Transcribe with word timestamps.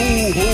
ho. 0.00 0.50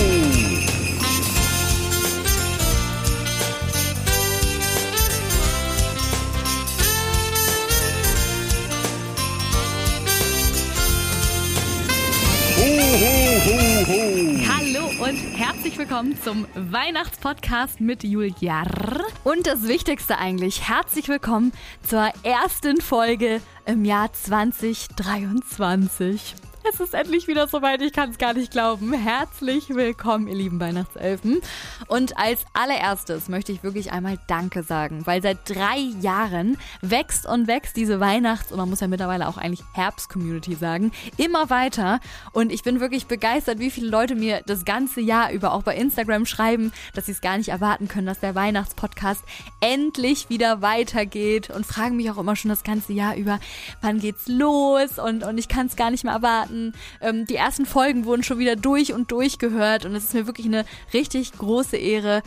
Hallo 14.47 14.87
und 14.99 15.17
herzlich 15.37 15.77
willkommen 15.77 16.17
zum 16.21 16.45
Weihnachtspodcast 16.55 17.79
mit 17.79 18.03
Julia. 18.03 18.63
Und 19.23 19.47
das 19.47 19.65
Wichtigste 19.67 20.17
eigentlich, 20.17 20.67
herzlich 20.67 21.07
willkommen 21.07 21.53
zur 21.83 22.11
ersten 22.23 22.81
Folge 22.81 23.39
im 23.65 23.85
Jahr 23.85 24.11
2023. 24.11 26.35
Es 26.69 26.81
ist 26.81 26.93
endlich 26.93 27.27
wieder 27.27 27.47
soweit, 27.47 27.81
ich 27.81 27.93
kann 27.93 28.09
es 28.09 28.17
gar 28.17 28.33
nicht 28.33 28.51
glauben. 28.51 28.91
Herzlich 28.91 29.69
willkommen, 29.69 30.27
ihr 30.27 30.35
lieben 30.35 30.59
Weihnachtselfen. 30.59 31.39
Und 31.87 32.17
als 32.17 32.45
allererstes 32.51 33.29
möchte 33.29 33.53
ich 33.53 33.63
wirklich 33.63 33.93
einmal 33.93 34.19
Danke 34.27 34.63
sagen, 34.63 35.05
weil 35.05 35.21
seit 35.21 35.37
drei 35.47 35.77
Jahren 36.01 36.57
wächst 36.81 37.25
und 37.25 37.47
wächst 37.47 37.77
diese 37.77 38.01
Weihnachts- 38.01 38.51
und 38.51 38.57
man 38.57 38.69
muss 38.69 38.81
ja 38.81 38.87
mittlerweile 38.87 39.29
auch 39.29 39.37
eigentlich 39.37 39.63
Herbst-Community 39.73 40.55
sagen, 40.55 40.91
immer 41.15 41.49
weiter. 41.49 42.01
Und 42.33 42.51
ich 42.51 42.63
bin 42.63 42.81
wirklich 42.81 43.05
begeistert, 43.05 43.59
wie 43.59 43.71
viele 43.71 43.87
Leute 43.87 44.15
mir 44.15 44.41
das 44.45 44.65
ganze 44.65 44.99
Jahr 44.99 45.31
über 45.31 45.53
auch 45.53 45.63
bei 45.63 45.75
Instagram 45.75 46.25
schreiben, 46.25 46.73
dass 46.93 47.05
sie 47.05 47.13
es 47.13 47.21
gar 47.21 47.37
nicht 47.37 47.49
erwarten 47.49 47.87
können, 47.87 48.07
dass 48.07 48.19
der 48.19 48.35
Weihnachtspodcast 48.35 49.23
endlich 49.61 50.29
wieder 50.29 50.61
weitergeht 50.61 51.49
und 51.49 51.65
fragen 51.65 51.95
mich 51.95 52.11
auch 52.11 52.17
immer 52.17 52.35
schon 52.35 52.49
das 52.49 52.63
ganze 52.63 52.91
Jahr 52.91 53.15
über, 53.15 53.39
wann 53.81 53.99
geht's 53.99 54.27
los 54.27 54.99
und, 54.99 55.23
und 55.23 55.37
ich 55.37 55.47
kann 55.47 55.67
es 55.67 55.77
gar 55.77 55.91
nicht 55.91 56.03
mehr 56.03 56.13
erwarten. 56.13 56.56
Ähm, 57.01 57.25
die 57.25 57.35
ersten 57.35 57.65
Folgen 57.65 58.05
wurden 58.05 58.23
schon 58.23 58.39
wieder 58.39 58.55
durch 58.55 58.93
und 58.93 59.11
durch 59.11 59.39
gehört 59.39 59.85
und 59.85 59.95
es 59.95 60.05
ist 60.05 60.13
mir 60.13 60.27
wirklich 60.27 60.47
eine 60.47 60.65
richtig 60.93 61.31
große 61.33 61.77
Ehre, 61.77 62.23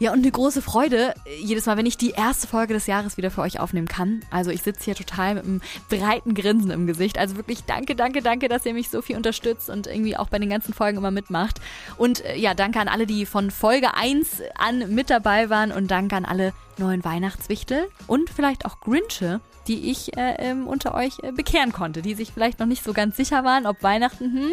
ja, 0.00 0.12
und 0.12 0.18
eine 0.18 0.30
große 0.30 0.60
Freude, 0.60 1.14
äh, 1.24 1.40
jedes 1.40 1.66
Mal, 1.66 1.76
wenn 1.76 1.86
ich 1.86 1.96
die 1.96 2.10
erste 2.10 2.48
Folge 2.48 2.74
des 2.74 2.86
Jahres 2.86 3.16
wieder 3.16 3.30
für 3.30 3.42
euch 3.42 3.60
aufnehmen 3.60 3.86
kann. 3.86 4.22
Also 4.30 4.50
ich 4.50 4.62
sitze 4.62 4.84
hier 4.84 4.94
total 4.96 5.36
mit 5.36 5.44
einem 5.44 5.60
breiten 5.88 6.34
Grinsen 6.34 6.70
im 6.72 6.86
Gesicht. 6.86 7.16
Also 7.16 7.36
wirklich 7.36 7.64
danke, 7.64 7.94
danke, 7.94 8.20
danke, 8.20 8.48
dass 8.48 8.66
ihr 8.66 8.74
mich 8.74 8.90
so 8.90 9.02
viel 9.02 9.16
unterstützt 9.16 9.70
und 9.70 9.86
irgendwie 9.86 10.16
auch 10.16 10.28
bei 10.28 10.38
den 10.38 10.50
ganzen 10.50 10.74
Folgen 10.74 10.98
immer 10.98 11.12
mitmacht. 11.12 11.60
Und 11.96 12.24
äh, 12.24 12.36
ja, 12.36 12.54
danke 12.54 12.80
an 12.80 12.88
alle, 12.88 13.06
die 13.06 13.24
von 13.24 13.52
Folge 13.52 13.94
1 13.94 14.42
an 14.56 14.92
mit 14.94 15.10
dabei 15.10 15.48
waren 15.48 15.70
und 15.70 15.90
danke 15.90 16.16
an 16.16 16.24
alle 16.24 16.52
neuen 16.76 17.04
Weihnachtswichtel 17.04 17.86
und 18.08 18.30
vielleicht 18.30 18.66
auch 18.66 18.80
Grinche, 18.80 19.40
die 19.68 19.90
ich 19.90 20.16
äh, 20.16 20.36
ähm, 20.38 20.66
unter 20.66 20.94
euch 20.94 21.18
äh, 21.22 21.32
bekehren 21.32 21.72
konnte, 21.72 22.02
die 22.02 22.14
sich 22.14 22.32
vielleicht 22.32 22.58
noch 22.58 22.66
nicht 22.66 22.84
so 22.84 22.92
ganz 22.92 23.16
sicher 23.16 23.44
waren, 23.44 23.66
ob 23.66 23.82
Weihnachten, 23.82 24.32
hm, 24.32 24.52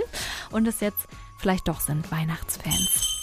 und 0.51 0.67
es 0.67 0.79
jetzt 0.79 1.07
vielleicht 1.37 1.67
doch 1.67 1.79
sind 1.79 2.11
Weihnachtsfans. 2.11 3.21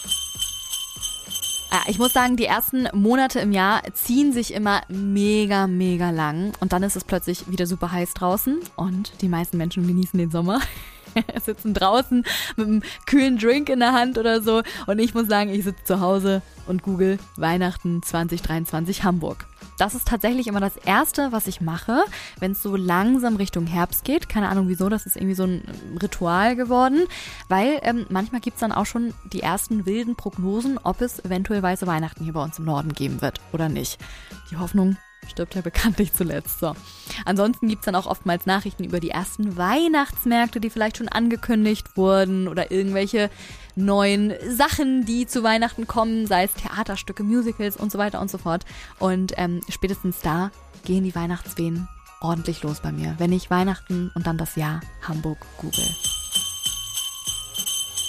Ja, 1.71 1.83
ich 1.87 1.99
muss 1.99 2.13
sagen, 2.13 2.35
die 2.35 2.45
ersten 2.45 2.87
Monate 2.93 3.39
im 3.39 3.51
Jahr 3.51 3.83
ziehen 3.93 4.33
sich 4.33 4.53
immer 4.53 4.81
mega, 4.87 5.67
mega 5.67 6.09
lang. 6.09 6.53
Und 6.59 6.73
dann 6.73 6.81
ist 6.81 6.95
es 6.95 7.03
plötzlich 7.03 7.47
wieder 7.49 7.67
super 7.67 7.91
heiß 7.91 8.15
draußen. 8.15 8.59
Und 8.75 9.21
die 9.21 9.29
meisten 9.29 9.57
Menschen 9.57 9.85
genießen 9.85 10.17
den 10.17 10.31
Sommer. 10.31 10.61
sitzen 11.43 11.73
draußen 11.73 12.23
mit 12.55 12.67
einem 12.67 12.81
kühlen 13.05 13.37
Drink 13.37 13.69
in 13.69 13.79
der 13.79 13.93
Hand 13.93 14.17
oder 14.17 14.41
so. 14.41 14.63
Und 14.87 14.99
ich 14.99 15.13
muss 15.13 15.27
sagen, 15.27 15.51
ich 15.51 15.63
sitze 15.63 15.83
zu 15.83 15.99
Hause 15.99 16.41
und 16.67 16.83
google 16.83 17.19
Weihnachten 17.35 18.01
2023 18.01 19.03
Hamburg. 19.03 19.45
Das 19.79 19.95
ist 19.95 20.09
tatsächlich 20.09 20.47
immer 20.47 20.59
das 20.59 20.75
Erste, 20.75 21.31
was 21.31 21.47
ich 21.47 21.61
mache, 21.61 22.03
wenn 22.39 22.51
es 22.51 22.61
so 22.61 22.75
langsam 22.75 23.37
Richtung 23.37 23.65
Herbst 23.65 24.03
geht. 24.03 24.27
Keine 24.27 24.49
Ahnung 24.49 24.67
wieso, 24.67 24.89
das 24.89 25.05
ist 25.05 25.15
irgendwie 25.15 25.35
so 25.35 25.45
ein 25.45 25.63
Ritual 26.01 26.57
geworden. 26.57 27.07
Weil 27.47 27.79
ähm, 27.83 28.05
manchmal 28.09 28.41
gibt's 28.41 28.59
dann 28.59 28.73
auch 28.73 28.85
schon 28.85 29.13
die 29.31 29.39
ersten 29.39 29.85
wilden 29.85 30.17
Prognosen, 30.17 30.77
ob 30.83 30.99
es 30.99 31.23
eventuell 31.23 31.63
weiße 31.63 31.87
Weihnachten 31.87 32.25
hier 32.25 32.33
bei 32.33 32.43
uns 32.43 32.59
im 32.59 32.65
Norden 32.65 32.91
geben 32.91 33.21
wird 33.21 33.39
oder 33.53 33.69
nicht. 33.69 33.97
Die 34.51 34.57
Hoffnung 34.57 34.97
stirbt 35.27 35.55
ja 35.55 35.61
bekanntlich 35.61 36.13
zuletzt. 36.13 36.59
So. 36.59 36.73
Ansonsten 37.25 37.67
gibt's 37.67 37.85
dann 37.85 37.95
auch 37.95 38.05
oftmals 38.05 38.45
Nachrichten 38.45 38.83
über 38.83 38.99
die 38.99 39.11
ersten 39.11 39.57
Weihnachtsmärkte, 39.57 40.59
die 40.59 40.69
vielleicht 40.69 40.97
schon 40.97 41.09
angekündigt 41.09 41.97
wurden 41.97 42.47
oder 42.47 42.71
irgendwelche 42.71 43.29
neuen 43.75 44.33
Sachen, 44.49 45.05
die 45.05 45.25
zu 45.25 45.43
Weihnachten 45.43 45.87
kommen, 45.87 46.27
sei 46.27 46.43
es 46.43 46.53
Theaterstücke, 46.53 47.23
Musicals 47.23 47.77
und 47.77 47.91
so 47.91 47.97
weiter 47.97 48.19
und 48.21 48.29
so 48.29 48.37
fort. 48.37 48.65
Und 48.99 49.33
ähm, 49.37 49.61
spätestens 49.69 50.19
da 50.19 50.51
gehen 50.85 51.03
die 51.03 51.15
Weihnachtswehen 51.15 51.87
ordentlich 52.21 52.63
los 52.63 52.81
bei 52.81 52.91
mir, 52.91 53.15
wenn 53.17 53.31
ich 53.31 53.49
Weihnachten 53.49 54.11
und 54.15 54.27
dann 54.27 54.37
das 54.37 54.55
Jahr 54.55 54.81
Hamburg 55.07 55.37
google. 55.57 55.87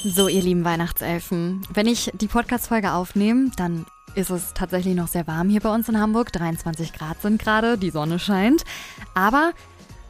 So, 0.03 0.28
ihr 0.28 0.43
lieben 0.43 0.65
Weihnachtselfen, 0.65 1.60
wenn 1.75 1.87
ich 1.87 2.10
die 2.15 2.26
Podcast-Folge 2.26 2.93
aufnehme, 2.93 3.50
dann 3.56 3.84
ist 4.15 4.31
es 4.31 4.54
tatsächlich 4.54 4.94
noch 4.94 5.09
sehr 5.09 5.26
warm 5.26 5.48
hier 5.48 5.60
bei 5.60 5.75
uns 5.75 5.88
in 5.88 5.98
Hamburg. 5.98 6.32
23 6.32 6.93
Grad 6.93 7.21
sind 7.22 7.41
gerade, 7.41 7.78
die 7.78 7.91
Sonne 7.91 8.19
scheint. 8.19 8.65
Aber 9.15 9.53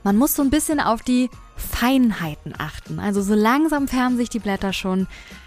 man 0.03 0.16
muss 0.16 0.34
so 0.34 0.43
ein 0.43 0.50
bisschen 0.50 0.81
auf 0.81 1.03
die 1.03 1.31
Feinheiten 1.56 2.55
achten. 2.56 2.99
Also 2.99 3.22
so 3.22 3.34
langsam 3.34 3.87
färben 3.87 4.16
sich 4.16 4.31
die 4.31 4.39
Blätter 4.39 4.72
schon 4.72 5.06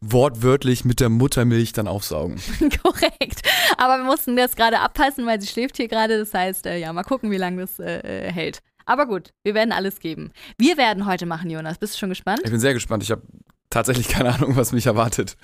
wortwörtlich 0.00 0.84
mit 0.84 1.00
der 1.00 1.08
Muttermilch 1.08 1.72
dann 1.72 1.88
aufsaugen. 1.88 2.36
Korrekt. 2.82 3.42
Aber 3.78 3.98
wir 3.98 4.04
mussten 4.04 4.36
das 4.36 4.56
gerade 4.56 4.80
abpassen, 4.80 5.26
weil 5.26 5.40
sie 5.40 5.46
schläft 5.46 5.76
hier 5.76 5.88
gerade. 5.88 6.18
Das 6.18 6.32
heißt, 6.34 6.66
äh, 6.66 6.78
ja, 6.78 6.92
mal 6.92 7.02
gucken, 7.04 7.30
wie 7.30 7.36
lange 7.38 7.62
das 7.62 7.78
äh, 7.78 8.30
hält. 8.32 8.60
Aber 8.84 9.06
gut, 9.06 9.30
wir 9.42 9.54
werden 9.54 9.72
alles 9.72 9.98
geben. 9.98 10.30
Wir 10.58 10.76
werden 10.76 11.06
heute 11.06 11.26
machen, 11.26 11.50
Jonas. 11.50 11.78
Bist 11.78 11.94
du 11.94 11.98
schon 11.98 12.08
gespannt? 12.10 12.40
Ich 12.44 12.50
bin 12.50 12.60
sehr 12.60 12.74
gespannt. 12.74 13.02
Ich 13.02 13.10
habe 13.10 13.22
tatsächlich 13.70 14.08
keine 14.16 14.32
Ahnung, 14.34 14.56
was 14.56 14.72
mich 14.72 14.86
erwartet. 14.86 15.36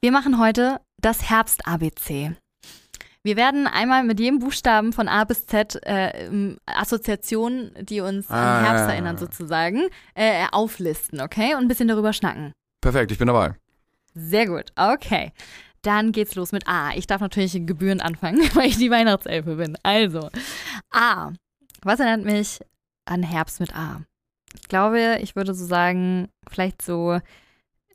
Wir 0.00 0.12
machen 0.12 0.38
heute 0.38 0.80
das 1.00 1.28
Herbst-ABC. 1.28 2.32
Wir 3.24 3.36
werden 3.36 3.66
einmal 3.66 4.04
mit 4.04 4.20
jedem 4.20 4.38
Buchstaben 4.38 4.92
von 4.92 5.08
A 5.08 5.24
bis 5.24 5.44
Z 5.44 5.74
äh, 5.82 6.54
Assoziationen, 6.66 7.72
die 7.82 8.00
uns 8.00 8.30
Ah. 8.30 8.58
an 8.60 8.64
Herbst 8.64 8.88
erinnern, 8.88 9.18
sozusagen, 9.18 9.88
äh, 10.14 10.46
auflisten, 10.52 11.20
okay? 11.20 11.54
Und 11.54 11.62
ein 11.62 11.68
bisschen 11.68 11.88
darüber 11.88 12.12
schnacken. 12.12 12.52
Perfekt, 12.80 13.10
ich 13.12 13.18
bin 13.18 13.26
dabei. 13.26 13.54
Sehr 14.18 14.46
gut, 14.46 14.72
okay. 14.76 15.32
Dann 15.82 16.12
geht's 16.12 16.34
los 16.34 16.52
mit 16.52 16.66
A. 16.66 16.92
Ich 16.94 17.06
darf 17.06 17.20
natürlich 17.20 17.52
gebührend 17.52 18.02
anfangen, 18.02 18.40
weil 18.54 18.66
ich 18.66 18.78
die 18.78 18.90
Weihnachtselfe 18.90 19.56
bin. 19.56 19.76
Also, 19.82 20.28
A. 20.90 21.30
Was 21.82 22.00
erinnert 22.00 22.24
mich 22.24 22.60
an 23.04 23.22
Herbst 23.22 23.60
mit 23.60 23.74
A? 23.74 24.02
Ich 24.60 24.68
glaube, 24.68 25.18
ich 25.22 25.36
würde 25.36 25.54
so 25.54 25.64
sagen, 25.64 26.28
vielleicht 26.50 26.82
so 26.82 27.20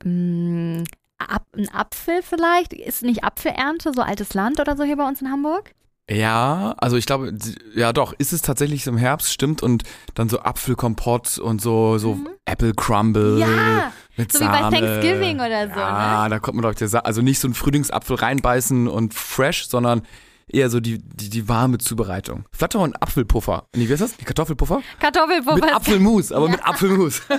mh, 0.02 0.84
Ap 1.18 1.46
ein 1.56 1.68
Apfel 1.68 2.22
vielleicht? 2.22 2.72
Ist 2.72 3.02
nicht 3.02 3.24
Apfelernte, 3.24 3.92
so 3.94 4.02
altes 4.02 4.34
Land 4.34 4.60
oder 4.60 4.76
so 4.76 4.84
hier 4.84 4.96
bei 4.96 5.06
uns 5.06 5.20
in 5.20 5.30
Hamburg? 5.30 5.72
Ja, 6.10 6.74
also 6.78 6.96
ich 6.96 7.06
glaube, 7.06 7.32
ja 7.74 7.92
doch, 7.92 8.12
ist 8.18 8.32
es 8.34 8.42
tatsächlich 8.42 8.84
so 8.84 8.90
im 8.90 8.98
Herbst, 8.98 9.32
stimmt, 9.32 9.62
und 9.62 9.84
dann 10.14 10.28
so 10.28 10.40
Apfelkompott 10.40 11.38
und 11.38 11.62
so, 11.62 11.96
so 11.96 12.18
Apple 12.44 12.74
Crumble 12.74 13.36
Mhm. 13.36 13.40
Ja, 13.40 13.92
mit 14.16 14.32
so 14.32 14.40
wie 14.40 14.44
bei 14.44 14.60
Sahne. 14.60 14.78
Thanksgiving 14.80 15.36
oder 15.36 15.68
so, 15.72 15.78
Ja, 15.80 16.24
ne? 16.24 16.30
da 16.30 16.38
kommt 16.38 16.56
man 16.56 16.62
doch, 16.62 16.74
der 16.78 16.88
Sa- 16.88 17.00
also 17.00 17.22
nicht 17.22 17.38
so 17.38 17.48
einen 17.48 17.54
Frühlingsapfel 17.54 18.16
reinbeißen 18.16 18.88
und 18.88 19.14
fresh, 19.14 19.66
sondern 19.68 20.02
eher 20.46 20.68
so 20.70 20.80
die, 20.80 20.98
die, 20.98 21.30
die 21.30 21.48
warme 21.48 21.78
Zubereitung. 21.78 22.44
Auch 22.74 22.84
ein 22.84 22.94
Apfelpuffer. 22.96 23.66
Nee, 23.74 23.88
wie 23.88 23.92
heißt 23.92 24.02
das? 24.02 24.16
Die 24.16 24.24
Kartoffelpuffer? 24.24 24.82
Kartoffelpuffer. 25.00 25.54
Mit 25.56 25.72
Apfelmus, 25.74 26.32
aber 26.32 26.48
mit 26.48 26.64
Apfelmus. 26.66 27.22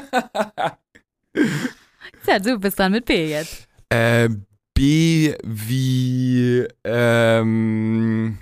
Ja, 2.27 2.39
du 2.39 2.57
bist 2.57 2.80
dann 2.80 2.92
mit 2.94 3.06
B 3.06 3.30
jetzt. 3.30 3.68
Äh, 3.89 4.30
B 4.74 5.36
wie 5.44 6.66
ähm, 6.83 8.38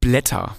Blätter. 0.00 0.56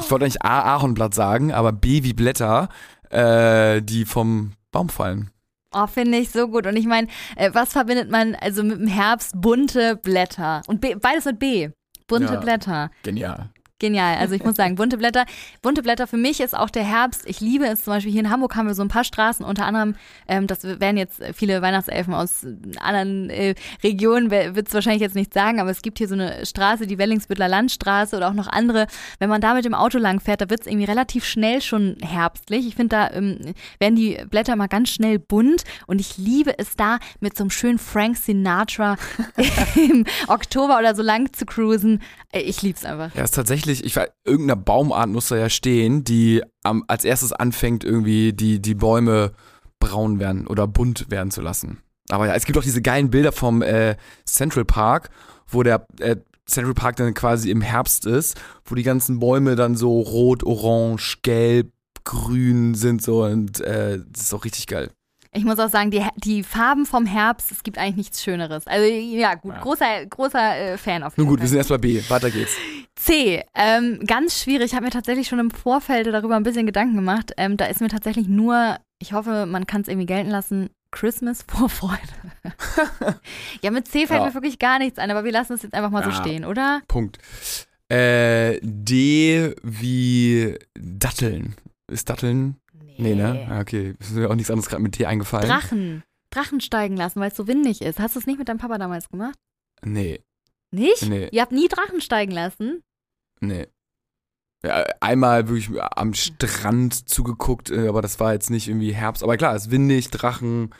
Ich 0.00 0.10
wollte 0.10 0.24
eigentlich 0.24 0.42
A 0.42 0.74
Ahornblatt 0.74 1.14
sagen, 1.14 1.52
aber 1.52 1.72
B 1.72 2.02
wie 2.02 2.12
Blätter, 2.12 2.68
äh, 3.10 3.80
die 3.82 4.04
vom 4.04 4.52
Baum 4.72 4.88
fallen. 4.88 5.30
Oh, 5.74 5.86
finde 5.86 6.18
ich 6.18 6.30
so 6.30 6.48
gut. 6.48 6.66
Und 6.66 6.76
ich 6.76 6.86
meine, 6.86 7.08
äh, 7.36 7.50
was 7.52 7.72
verbindet 7.72 8.10
man 8.10 8.34
also 8.36 8.62
mit 8.62 8.78
dem 8.78 8.86
Herbst? 8.86 9.32
Bunte 9.34 9.96
Blätter. 9.96 10.62
Und 10.66 10.80
B, 10.80 10.94
beides 10.94 11.24
mit 11.24 11.38
B. 11.38 11.70
Bunte 12.06 12.34
Ja. 12.34 12.40
Blätter. 12.40 12.90
Genial. 13.02 13.50
Genial. 13.84 14.16
Also 14.16 14.34
ich 14.34 14.42
muss 14.42 14.56
sagen, 14.56 14.76
bunte 14.76 14.96
Blätter. 14.96 15.26
Bunte 15.60 15.82
Blätter 15.82 16.06
für 16.06 16.16
mich 16.16 16.40
ist 16.40 16.56
auch 16.56 16.70
der 16.70 16.84
Herbst. 16.84 17.24
Ich 17.26 17.40
liebe 17.40 17.66
es 17.66 17.84
zum 17.84 17.92
Beispiel 17.92 18.10
hier 18.10 18.22
in 18.22 18.30
Hamburg 18.30 18.56
haben 18.56 18.66
wir 18.66 18.74
so 18.74 18.80
ein 18.80 18.88
paar 18.88 19.04
Straßen, 19.04 19.44
unter 19.44 19.66
anderem, 19.66 19.94
ähm, 20.26 20.46
das 20.46 20.64
werden 20.64 20.96
jetzt 20.96 21.20
viele 21.34 21.60
Weihnachtselfen 21.60 22.14
aus 22.14 22.46
anderen 22.80 23.28
äh, 23.28 23.54
Regionen, 23.82 24.30
wird 24.30 24.68
es 24.68 24.72
wahrscheinlich 24.72 25.02
jetzt 25.02 25.14
nicht 25.14 25.34
sagen, 25.34 25.60
aber 25.60 25.68
es 25.70 25.82
gibt 25.82 25.98
hier 25.98 26.08
so 26.08 26.14
eine 26.14 26.46
Straße, 26.46 26.86
die 26.86 26.96
Wellingsbüttler 26.96 27.46
Landstraße 27.46 28.16
oder 28.16 28.28
auch 28.28 28.32
noch 28.32 28.46
andere. 28.46 28.86
Wenn 29.18 29.28
man 29.28 29.42
da 29.42 29.52
mit 29.52 29.66
dem 29.66 29.74
Auto 29.74 29.98
lang 29.98 30.18
fährt, 30.18 30.40
da 30.40 30.48
wird 30.48 30.62
es 30.62 30.66
irgendwie 30.66 30.86
relativ 30.86 31.26
schnell 31.26 31.60
schon 31.60 31.96
herbstlich. 32.00 32.66
Ich 32.66 32.76
finde, 32.76 32.96
da 32.96 33.10
ähm, 33.10 33.54
werden 33.80 33.96
die 33.96 34.16
Blätter 34.30 34.56
mal 34.56 34.68
ganz 34.68 34.88
schnell 34.88 35.18
bunt 35.18 35.64
und 35.86 36.00
ich 36.00 36.16
liebe 36.16 36.58
es 36.58 36.74
da 36.76 37.00
mit 37.20 37.36
so 37.36 37.44
einem 37.44 37.50
schönen 37.50 37.78
Frank 37.78 38.16
Sinatra 38.16 38.96
im 39.76 40.06
Oktober 40.28 40.78
oder 40.78 40.94
so 40.94 41.02
lang 41.02 41.34
zu 41.34 41.44
cruisen. 41.44 42.00
Äh, 42.32 42.40
Ich 42.40 42.62
liebe 42.62 42.78
es 42.78 42.84
einfach. 42.86 43.14
Ja, 43.14 43.24
ist 43.24 43.34
tatsächlich, 43.34 43.73
ich 43.82 43.96
weiß, 43.96 44.08
irgendeiner 44.24 44.60
Baumart 44.60 45.08
muss 45.08 45.28
da 45.28 45.36
ja 45.36 45.48
stehen, 45.48 46.04
die 46.04 46.42
am, 46.62 46.84
als 46.86 47.04
erstes 47.04 47.32
anfängt, 47.32 47.82
irgendwie 47.82 48.32
die, 48.32 48.60
die 48.60 48.74
Bäume 48.74 49.32
braun 49.80 50.18
werden 50.18 50.46
oder 50.46 50.66
bunt 50.66 51.10
werden 51.10 51.30
zu 51.30 51.40
lassen. 51.40 51.80
Aber 52.10 52.26
ja, 52.26 52.34
es 52.34 52.44
gibt 52.44 52.58
auch 52.58 52.62
diese 52.62 52.82
geilen 52.82 53.10
Bilder 53.10 53.32
vom 53.32 53.62
äh, 53.62 53.96
Central 54.26 54.64
Park, 54.64 55.10
wo 55.48 55.62
der 55.62 55.86
äh, 56.00 56.16
Central 56.46 56.74
Park 56.74 56.96
dann 56.96 57.14
quasi 57.14 57.50
im 57.50 57.62
Herbst 57.62 58.04
ist, 58.04 58.38
wo 58.64 58.74
die 58.74 58.82
ganzen 58.82 59.18
Bäume 59.18 59.56
dann 59.56 59.76
so 59.76 60.00
rot, 60.00 60.44
orange, 60.44 61.18
gelb, 61.22 61.72
grün 62.04 62.74
sind 62.74 63.02
so 63.02 63.24
und 63.24 63.60
äh, 63.60 64.00
das 64.10 64.24
ist 64.24 64.34
auch 64.34 64.44
richtig 64.44 64.66
geil. 64.66 64.90
Ich 65.36 65.44
muss 65.44 65.58
auch 65.58 65.68
sagen, 65.68 65.90
die, 65.90 66.02
die 66.16 66.42
Farben 66.44 66.86
vom 66.86 67.06
Herbst, 67.06 67.50
es 67.50 67.62
gibt 67.64 67.76
eigentlich 67.76 67.96
nichts 67.96 68.22
Schöneres. 68.22 68.66
Also 68.66 68.86
ja, 68.86 69.34
gut, 69.34 69.52
Ja. 69.54 69.60
großer, 69.60 70.06
großer 70.06 70.56
äh, 70.56 70.78
Fan 70.78 71.02
auf 71.02 71.16
jeden 71.16 71.26
Nun 71.26 71.28
gut, 71.30 71.40
wir 71.40 71.42
Fall. 71.42 71.48
sind 71.48 71.58
erst 71.58 71.70
bei 71.70 71.78
B, 71.78 72.00
weiter 72.08 72.30
geht's. 72.30 72.52
C, 72.96 73.42
ähm, 73.54 73.98
ganz 74.06 74.40
schwierig. 74.40 74.66
Ich 74.66 74.74
habe 74.74 74.84
mir 74.84 74.90
tatsächlich 74.92 75.26
schon 75.26 75.40
im 75.40 75.50
Vorfeld 75.50 76.06
darüber 76.06 76.36
ein 76.36 76.44
bisschen 76.44 76.66
Gedanken 76.66 76.94
gemacht. 76.94 77.32
Ähm, 77.36 77.56
da 77.56 77.64
ist 77.66 77.80
mir 77.80 77.88
tatsächlich 77.88 78.28
nur, 78.28 78.78
ich 79.00 79.12
hoffe, 79.12 79.46
man 79.46 79.66
kann 79.66 79.80
es 79.80 79.88
irgendwie 79.88 80.06
gelten 80.06 80.30
lassen, 80.30 80.70
Christmas 80.92 81.42
Vorfreude. 81.48 81.98
ja, 83.62 83.70
mit 83.72 83.88
C 83.88 84.06
fällt 84.06 84.20
Ja. 84.20 84.26
mir 84.26 84.34
wirklich 84.34 84.60
gar 84.60 84.78
nichts 84.78 84.98
ein, 85.00 85.10
aber 85.10 85.24
wir 85.24 85.32
lassen 85.32 85.54
es 85.54 85.62
jetzt 85.62 85.74
einfach 85.74 85.90
mal 85.90 86.04
so 86.04 86.10
Ja. 86.10 86.16
stehen, 86.16 86.44
oder? 86.44 86.80
Punkt. 86.86 87.18
Äh, 87.88 88.60
D 88.62 89.54
wie 89.62 90.56
Datteln. 90.78 91.56
Ist 91.90 92.08
Datteln? 92.08 92.56
Nee, 92.96 93.14
ne? 93.14 93.46
Ah, 93.50 93.60
Okay, 93.60 93.94
ist 93.98 94.12
mir 94.12 94.30
auch 94.30 94.34
nichts 94.34 94.50
anderes 94.50 94.68
gerade 94.68 94.82
mit 94.82 94.92
T 94.92 95.06
eingefallen. 95.06 95.48
Drachen. 95.48 96.02
Drachen 96.30 96.60
steigen 96.60 96.96
lassen, 96.96 97.20
weil 97.20 97.30
es 97.30 97.36
so 97.36 97.46
windig 97.46 97.80
ist. 97.82 97.98
Hast 98.00 98.14
du 98.16 98.18
es 98.20 98.26
nicht 98.26 98.38
mit 98.38 98.48
deinem 98.48 98.58
Papa 98.58 98.76
damals 98.78 99.08
gemacht? 99.08 99.38
Nee, 99.84 100.20
Nicht? 100.70 101.08
Nee. 101.08 101.28
Ihr 101.30 101.42
habt 101.42 101.52
nie 101.52 101.68
Drachen 101.68 102.00
steigen 102.00 102.32
lassen? 102.32 102.82
nee. 103.40 103.66
Ja, 104.64 104.82
einmal 105.00 105.46
wirklich 105.48 105.70
am 105.78 106.14
Strand 106.14 107.06
zugeguckt, 107.10 107.70
äh, 107.70 107.86
aber 107.86 108.00
das 108.00 108.18
war 108.18 108.32
jetzt 108.32 108.48
nicht 108.48 108.66
irgendwie 108.66 108.94
Herbst. 108.94 109.22
Aber 109.22 109.36
klar, 109.36 109.54
es 109.54 109.66
ist 109.66 109.70
windig, 109.70 110.08
Drachen, 110.08 110.74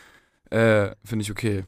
äh, 0.49 0.93
finde 1.05 1.23
ich 1.23 1.31
okay. 1.31 1.65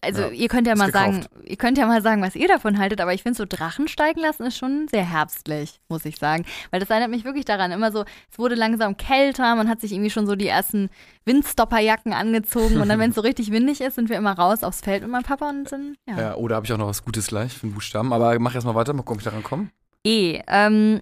Also 0.00 0.22
Ja, 0.22 0.28
ihr 0.30 0.48
könnt 0.48 0.66
ja 0.66 0.74
mal 0.74 0.90
sagen, 0.90 1.20
gekauft. 1.22 1.30
ihr 1.48 1.56
könnt 1.56 1.78
ja 1.78 1.86
mal 1.86 2.02
sagen, 2.02 2.22
was 2.22 2.34
ihr 2.34 2.48
davon 2.48 2.78
haltet, 2.78 3.00
aber 3.00 3.14
ich 3.14 3.22
finde 3.22 3.36
so 3.36 3.44
Drachen 3.44 3.86
steigen 3.88 4.20
lassen 4.20 4.44
ist 4.44 4.56
schon 4.58 4.88
sehr 4.88 5.04
herbstlich, 5.08 5.80
muss 5.88 6.04
ich 6.04 6.16
sagen. 6.16 6.44
Weil 6.70 6.80
das 6.80 6.90
erinnert 6.90 7.10
mich 7.10 7.24
wirklich 7.24 7.44
daran. 7.44 7.70
Immer 7.72 7.92
so, 7.92 8.04
es 8.30 8.38
wurde 8.38 8.54
langsam 8.56 8.96
kälter, 8.96 9.54
man 9.54 9.68
hat 9.68 9.80
sich 9.80 9.92
irgendwie 9.92 10.10
schon 10.10 10.26
so 10.26 10.34
die 10.36 10.48
ersten 10.48 10.90
Windstopperjacken 11.24 12.12
angezogen 12.12 12.80
und 12.80 12.88
dann, 12.88 12.98
wenn 12.98 13.10
es 13.10 13.16
so 13.16 13.20
richtig 13.22 13.50
windig 13.52 13.80
ist, 13.80 13.94
sind 13.96 14.08
wir 14.08 14.16
immer 14.16 14.32
raus 14.36 14.62
aufs 14.64 14.80
Feld 14.80 15.02
mit 15.02 15.10
meinem 15.10 15.22
Papa 15.24 15.48
und 15.48 15.68
sind, 15.68 15.96
ja. 16.08 16.18
Ja, 16.20 16.34
oder 16.36 16.56
habe 16.56 16.66
ich 16.66 16.72
auch 16.72 16.78
noch 16.78 16.88
was 16.88 17.04
Gutes 17.04 17.26
gleich 17.28 17.52
für 17.52 17.66
den 17.66 17.74
Buchstaben. 17.74 18.12
Aber 18.12 18.38
mach 18.38 18.54
erst 18.54 18.66
mal 18.66 18.74
weiter, 18.74 18.92
mal 18.92 19.02
gucken, 19.02 19.14
ob 19.14 19.18
ich 19.20 19.24
daran 19.24 19.42
komme. 19.42 19.68
E, 20.04 20.40
ähm, 20.48 21.00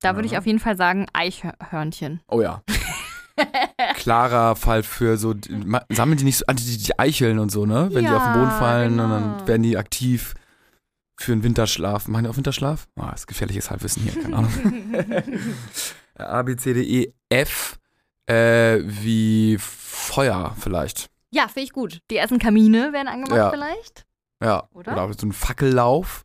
da 0.00 0.14
würde 0.16 0.26
ich 0.26 0.32
Ja. 0.32 0.38
auf 0.38 0.46
jeden 0.46 0.58
Fall 0.60 0.76
sagen 0.76 1.06
Eichhörnchen. 1.12 2.20
Oh 2.28 2.40
ja. 2.40 2.62
Klarer 4.02 4.56
Fall 4.56 4.82
für 4.82 5.16
so, 5.16 5.34
sammeln 5.90 6.18
die 6.18 6.24
nicht 6.24 6.38
so, 6.38 6.44
ah, 6.48 6.54
die, 6.54 6.76
die 6.76 6.98
Eicheln 6.98 7.38
und 7.38 7.50
so, 7.52 7.66
ne? 7.66 7.88
Wenn 7.92 8.04
die 8.04 8.10
auf 8.10 8.22
den 8.24 8.32
Boden 8.32 8.50
Ja, 8.50 8.58
fallen 8.58 8.92
und 8.98 9.08
genau. 9.08 9.08
dann 9.38 9.46
werden 9.46 9.62
die 9.62 9.76
aktiv 9.76 10.34
für 11.16 11.30
einen 11.32 11.44
Winterschlaf. 11.44 12.08
Machen 12.08 12.24
die 12.24 12.30
auch 12.30 12.36
Winterschlaf? 12.36 12.88
Ah, 12.96 13.12
das 13.12 13.20
ist 13.20 13.26
gefährliches 13.28 13.70
Halbwissen 13.70 14.02
hier, 14.02 14.20
keine 14.20 14.36
Ahnung. 14.38 14.52
A, 16.18 16.42
B, 16.42 16.56
C, 16.56 16.74
D, 16.74 16.82
E, 16.82 17.12
F, 17.28 17.78
äh, 18.26 18.80
wie 18.82 19.56
Feuer 19.60 20.56
vielleicht. 20.58 21.08
Ja, 21.30 21.44
finde 21.46 21.62
ich 21.62 21.72
gut. 21.72 22.00
Die 22.10 22.16
ersten 22.16 22.38
Kamine 22.40 22.92
werden 22.92 23.08
angemacht 23.08 23.36
Ja. 23.36 23.50
vielleicht. 23.50 24.04
Ja. 24.42 24.64
Oder? 24.72 24.92
Oder 24.92 25.14
so 25.16 25.26
ein 25.26 25.32
Fackellauf 25.32 26.24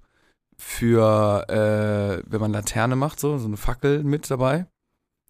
für, 0.57 1.45
äh, 1.47 2.23
wenn 2.25 2.41
man 2.41 2.51
Laterne 2.51 2.95
macht, 2.95 3.19
so, 3.19 3.37
so 3.37 3.45
eine 3.45 3.57
Fackel 3.57 4.03
mit 4.03 4.29
dabei. 4.31 4.65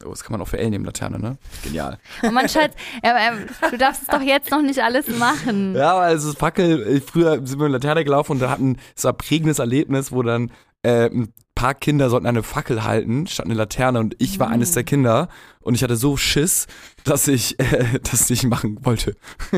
Oh, 0.05 0.09
das 0.09 0.23
kann 0.23 0.33
man 0.33 0.41
auch 0.41 0.47
für 0.47 0.59
L 0.59 0.69
nehmen, 0.69 0.85
Laterne, 0.85 1.17
ne? 1.17 1.37
Genial. 1.63 1.97
Und 2.21 2.33
mein 2.33 2.47
Schatz, 2.47 2.73
äh, 3.01 3.09
äh, 3.09 3.71
du 3.71 3.77
darfst 3.79 4.03
es 4.03 4.07
doch 4.07 4.21
jetzt 4.21 4.51
noch 4.51 4.61
nicht 4.61 4.79
alles 4.79 5.07
machen. 5.17 5.75
Ja, 5.75 5.93
aber 5.93 6.11
es 6.11 6.23
ist 6.23 6.37
Fackel. 6.37 6.85
äh, 6.97 7.01
Früher 7.01 7.45
sind 7.45 7.59
wir 7.59 7.63
mit 7.67 7.71
Laterne 7.71 8.03
gelaufen 8.03 8.33
und 8.33 8.39
da 8.39 8.49
hatten 8.51 8.77
es 8.95 9.03
war 9.05 9.13
ein 9.13 9.17
prägendes 9.17 9.57
Erlebnis, 9.57 10.11
wo 10.11 10.21
dann 10.21 10.51
äh, 10.83 11.09
ein 11.09 11.33
paar 11.57 11.73
Kinder 11.73 12.09
sollten 12.09 12.27
eine 12.27 12.43
Fackel 12.43 12.83
halten 12.83 13.25
statt 13.27 13.45
eine 13.47 13.55
Laterne 13.55 13.99
und 13.99 14.15
ich 14.19 14.39
war 14.39 14.47
Mhm. 14.47 14.53
eines 14.53 14.71
der 14.73 14.83
Kinder 14.83 15.27
und 15.61 15.73
ich 15.75 15.83
hatte 15.83 15.95
so 15.95 16.15
Schiss, 16.15 16.67
dass 17.03 17.27
ich 17.27 17.59
äh, 17.59 17.99
das 18.09 18.29
nicht 18.29 18.43
machen 18.45 18.77
wollte. 18.85 19.15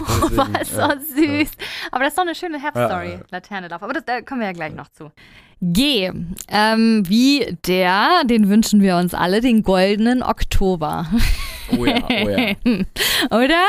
Oh, 0.00 0.04
was 0.36 0.70
so 0.72 0.78
ja, 0.80 0.94
süß. 0.98 1.50
Aber 1.92 2.04
das 2.04 2.12
ist 2.12 2.18
doch 2.18 2.22
eine 2.24 2.34
schöne 2.34 2.60
Herbststory, 2.60 3.08
Ja, 3.08 3.14
ja. 3.14 3.20
Laternelauf. 3.30 3.82
Aber 3.82 3.92
das, 3.92 4.04
da 4.04 4.20
kommen 4.20 4.40
wir 4.40 4.48
ja 4.48 4.52
gleich 4.52 4.74
noch 4.74 4.88
zu. 4.88 5.10
G, 5.60 6.10
ähm, 6.48 7.02
wie 7.08 7.56
der, 7.66 8.22
den 8.24 8.48
wünschen 8.48 8.80
wir 8.80 8.96
uns 8.96 9.12
alle, 9.12 9.40
den 9.40 9.62
goldenen 9.64 10.22
Oktober. 10.22 11.08
Oh 11.76 11.84
ja, 11.84 11.96
oh 12.08 12.28
ja. 12.28 12.54
Oder? 13.36 13.60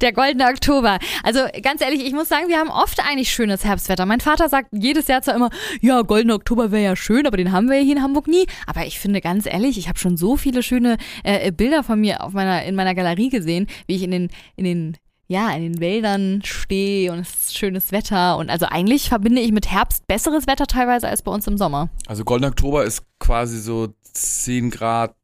Der 0.00 0.12
goldene 0.12 0.46
Oktober. 0.46 0.98
Also 1.22 1.40
ganz 1.62 1.82
ehrlich, 1.82 2.04
ich 2.04 2.12
muss 2.14 2.28
sagen, 2.28 2.48
wir 2.48 2.58
haben 2.58 2.70
oft 2.70 2.98
eigentlich 3.06 3.28
schönes 3.30 3.62
Herbstwetter. 3.64 4.06
Mein 4.06 4.20
Vater 4.20 4.48
sagt 4.48 4.68
jedes 4.72 5.06
Jahr 5.06 5.20
zwar 5.22 5.36
immer, 5.36 5.50
ja, 5.80 6.00
goldener 6.02 6.34
Oktober 6.34 6.72
wäre 6.72 6.82
ja 6.82 6.96
schön, 6.96 7.13
aber 7.26 7.36
den 7.36 7.52
haben 7.52 7.68
wir 7.68 7.78
hier 7.78 7.96
in 7.96 8.02
Hamburg 8.02 8.26
nie. 8.26 8.46
Aber 8.66 8.86
ich 8.86 8.98
finde 8.98 9.20
ganz 9.20 9.46
ehrlich, 9.46 9.78
ich 9.78 9.88
habe 9.88 9.98
schon 9.98 10.16
so 10.16 10.36
viele 10.36 10.62
schöne 10.62 10.96
äh, 11.22 11.50
Bilder 11.52 11.82
von 11.82 12.00
mir 12.00 12.22
auf 12.22 12.32
meiner, 12.32 12.64
in 12.64 12.74
meiner 12.74 12.94
Galerie 12.94 13.30
gesehen, 13.30 13.66
wie 13.86 13.96
ich 13.96 14.02
in 14.02 14.10
den, 14.10 14.30
in 14.56 14.64
den 14.64 14.96
ja, 15.26 15.50
in 15.52 15.62
den 15.62 15.80
Wäldern 15.80 16.42
stehe 16.44 17.10
und 17.10 17.20
es 17.20 17.34
ist 17.34 17.56
schönes 17.56 17.92
Wetter. 17.92 18.36
Und 18.36 18.50
also 18.50 18.66
eigentlich 18.66 19.08
verbinde 19.08 19.40
ich 19.40 19.52
mit 19.52 19.70
Herbst 19.70 20.06
besseres 20.06 20.46
Wetter 20.46 20.66
teilweise 20.66 21.08
als 21.08 21.22
bei 21.22 21.32
uns 21.32 21.46
im 21.46 21.56
Sommer. 21.56 21.88
Also 22.06 22.24
Goldener 22.24 22.48
Oktober 22.48 22.84
ist 22.84 23.02
quasi 23.18 23.58
so 23.58 23.94
10 24.12 24.70
Grad 24.70 25.14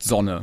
Sonne. 0.00 0.42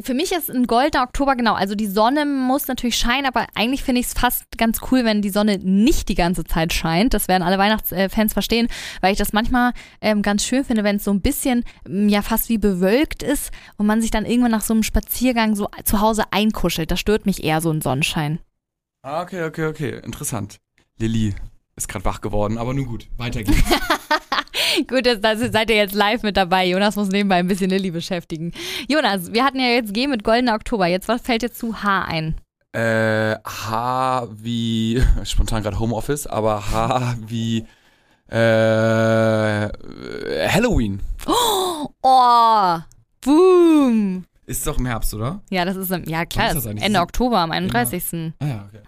Für 0.00 0.14
mich 0.14 0.32
ist 0.32 0.50
ein 0.50 0.66
goldener 0.66 1.04
Oktober 1.04 1.36
genau. 1.36 1.54
Also 1.54 1.76
die 1.76 1.86
Sonne 1.86 2.26
muss 2.26 2.66
natürlich 2.66 2.96
scheinen, 2.96 3.26
aber 3.26 3.46
eigentlich 3.54 3.84
finde 3.84 4.00
ich 4.00 4.08
es 4.08 4.12
fast 4.12 4.44
ganz 4.58 4.80
cool, 4.90 5.04
wenn 5.04 5.22
die 5.22 5.30
Sonne 5.30 5.58
nicht 5.58 6.08
die 6.08 6.16
ganze 6.16 6.44
Zeit 6.44 6.72
scheint. 6.72 7.14
Das 7.14 7.28
werden 7.28 7.44
alle 7.44 7.58
Weihnachtsfans 7.58 8.32
verstehen, 8.32 8.68
weil 9.00 9.12
ich 9.12 9.18
das 9.18 9.32
manchmal 9.32 9.72
ähm, 10.00 10.22
ganz 10.22 10.44
schön 10.44 10.64
finde, 10.64 10.82
wenn 10.82 10.96
es 10.96 11.04
so 11.04 11.12
ein 11.12 11.20
bisschen 11.20 11.64
ähm, 11.86 12.08
ja 12.08 12.22
fast 12.22 12.48
wie 12.48 12.58
bewölkt 12.58 13.22
ist 13.22 13.52
und 13.76 13.86
man 13.86 14.02
sich 14.02 14.10
dann 14.10 14.26
irgendwann 14.26 14.50
nach 14.50 14.62
so 14.62 14.74
einem 14.74 14.82
Spaziergang 14.82 15.54
so 15.54 15.68
zu 15.84 16.00
Hause 16.00 16.24
einkuschelt. 16.32 16.90
Das 16.90 16.98
stört 16.98 17.24
mich 17.24 17.44
eher 17.44 17.60
so 17.60 17.70
ein 17.70 17.80
Sonnenschein. 17.80 18.40
Ah, 19.02 19.22
okay, 19.22 19.44
okay, 19.44 19.66
okay. 19.66 20.00
Interessant. 20.02 20.58
Lilly 20.98 21.34
ist 21.76 21.88
gerade 21.88 22.04
wach 22.04 22.20
geworden, 22.20 22.58
aber 22.58 22.74
nun 22.74 22.86
gut, 22.86 23.08
weiter 23.16 23.42
geht's. 23.44 23.62
Gut, 24.88 25.06
das, 25.06 25.20
das 25.20 25.40
seid 25.52 25.70
ihr 25.70 25.76
jetzt 25.76 25.94
live 25.94 26.22
mit 26.22 26.36
dabei. 26.36 26.66
Jonas 26.66 26.96
muss 26.96 27.08
nebenbei 27.08 27.36
ein 27.36 27.48
bisschen 27.48 27.70
Lilly 27.70 27.90
beschäftigen. 27.90 28.52
Jonas, 28.88 29.32
wir 29.32 29.44
hatten 29.44 29.58
ja 29.60 29.68
jetzt 29.68 29.94
G 29.94 30.06
mit 30.06 30.24
goldener 30.24 30.54
Oktober. 30.54 30.86
Jetzt, 30.86 31.08
was 31.08 31.22
fällt 31.22 31.42
dir 31.42 31.52
zu 31.52 31.82
H 31.82 32.04
ein? 32.04 32.34
Äh, 32.72 33.36
H 33.44 34.28
wie, 34.32 35.02
spontan 35.24 35.62
gerade 35.62 35.78
Homeoffice, 35.78 36.26
aber 36.26 36.70
H 36.70 37.16
wie, 37.26 37.66
äh, 38.28 39.68
Halloween. 40.48 41.00
Oh, 42.06 42.78
boom. 43.22 44.24
Ist 44.46 44.66
doch 44.66 44.78
im 44.78 44.84
Herbst, 44.86 45.14
oder? 45.14 45.40
Ja, 45.50 45.64
das 45.64 45.76
ist 45.76 45.90
im, 45.90 46.04
ja 46.04 46.26
klar, 46.26 46.54
ist? 46.54 46.66
Ende 46.66 47.00
Oktober 47.00 47.38
am 47.38 47.50
31. 47.50 48.34
Ah 48.40 48.46
ja, 48.46 48.68
okay. 48.68 48.82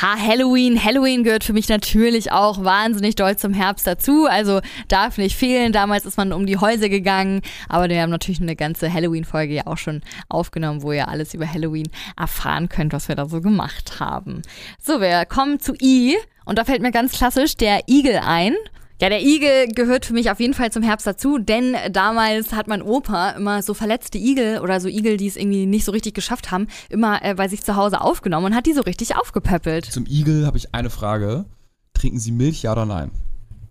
Ha, 0.00 0.16
Halloween. 0.16 0.82
Halloween 0.82 1.24
gehört 1.24 1.44
für 1.44 1.52
mich 1.52 1.68
natürlich 1.68 2.32
auch 2.32 2.64
wahnsinnig 2.64 3.16
doll 3.16 3.36
zum 3.36 3.52
Herbst 3.52 3.86
dazu. 3.86 4.26
Also 4.26 4.60
darf 4.88 5.18
nicht 5.18 5.36
fehlen. 5.36 5.72
Damals 5.72 6.06
ist 6.06 6.16
man 6.16 6.32
um 6.32 6.46
die 6.46 6.58
Häuser 6.58 6.88
gegangen. 6.88 7.42
Aber 7.68 7.88
wir 7.88 8.00
haben 8.00 8.10
natürlich 8.10 8.40
eine 8.40 8.56
ganze 8.56 8.92
Halloween-Folge 8.92 9.54
ja 9.54 9.66
auch 9.66 9.78
schon 9.78 10.02
aufgenommen, 10.28 10.82
wo 10.82 10.92
ihr 10.92 11.08
alles 11.08 11.34
über 11.34 11.50
Halloween 11.50 11.88
erfahren 12.16 12.68
könnt, 12.68 12.92
was 12.92 13.08
wir 13.08 13.16
da 13.16 13.26
so 13.26 13.40
gemacht 13.40 13.98
haben. 14.00 14.42
So, 14.80 15.00
wir 15.00 15.24
kommen 15.26 15.58
zu 15.60 15.74
I. 15.80 16.16
Und 16.44 16.58
da 16.58 16.64
fällt 16.64 16.82
mir 16.82 16.92
ganz 16.92 17.12
klassisch 17.12 17.56
der 17.56 17.88
Igel 17.88 18.20
ein. 18.24 18.54
Ja, 19.00 19.08
der 19.08 19.22
Igel 19.22 19.68
gehört 19.68 20.04
für 20.04 20.12
mich 20.12 20.30
auf 20.30 20.40
jeden 20.40 20.52
Fall 20.52 20.70
zum 20.70 20.82
Herbst 20.82 21.06
dazu, 21.06 21.38
denn 21.38 21.74
damals 21.90 22.52
hat 22.52 22.68
mein 22.68 22.82
Opa 22.82 23.30
immer 23.30 23.62
so 23.62 23.72
verletzte 23.72 24.18
Igel 24.18 24.58
oder 24.58 24.78
so 24.78 24.88
Igel, 24.88 25.16
die 25.16 25.26
es 25.26 25.36
irgendwie 25.36 25.64
nicht 25.64 25.86
so 25.86 25.92
richtig 25.92 26.12
geschafft 26.12 26.50
haben, 26.50 26.66
immer 26.90 27.24
äh, 27.24 27.34
bei 27.34 27.48
sich 27.48 27.62
zu 27.62 27.76
Hause 27.76 28.02
aufgenommen 28.02 28.46
und 28.46 28.54
hat 28.54 28.66
die 28.66 28.74
so 28.74 28.82
richtig 28.82 29.16
aufgepöppelt. 29.16 29.86
Zum 29.86 30.04
Igel 30.04 30.44
habe 30.44 30.58
ich 30.58 30.74
eine 30.74 30.90
Frage. 30.90 31.46
Trinken 31.94 32.18
Sie 32.18 32.30
Milch, 32.30 32.62
ja 32.62 32.72
oder 32.72 32.84
nein? 32.84 33.10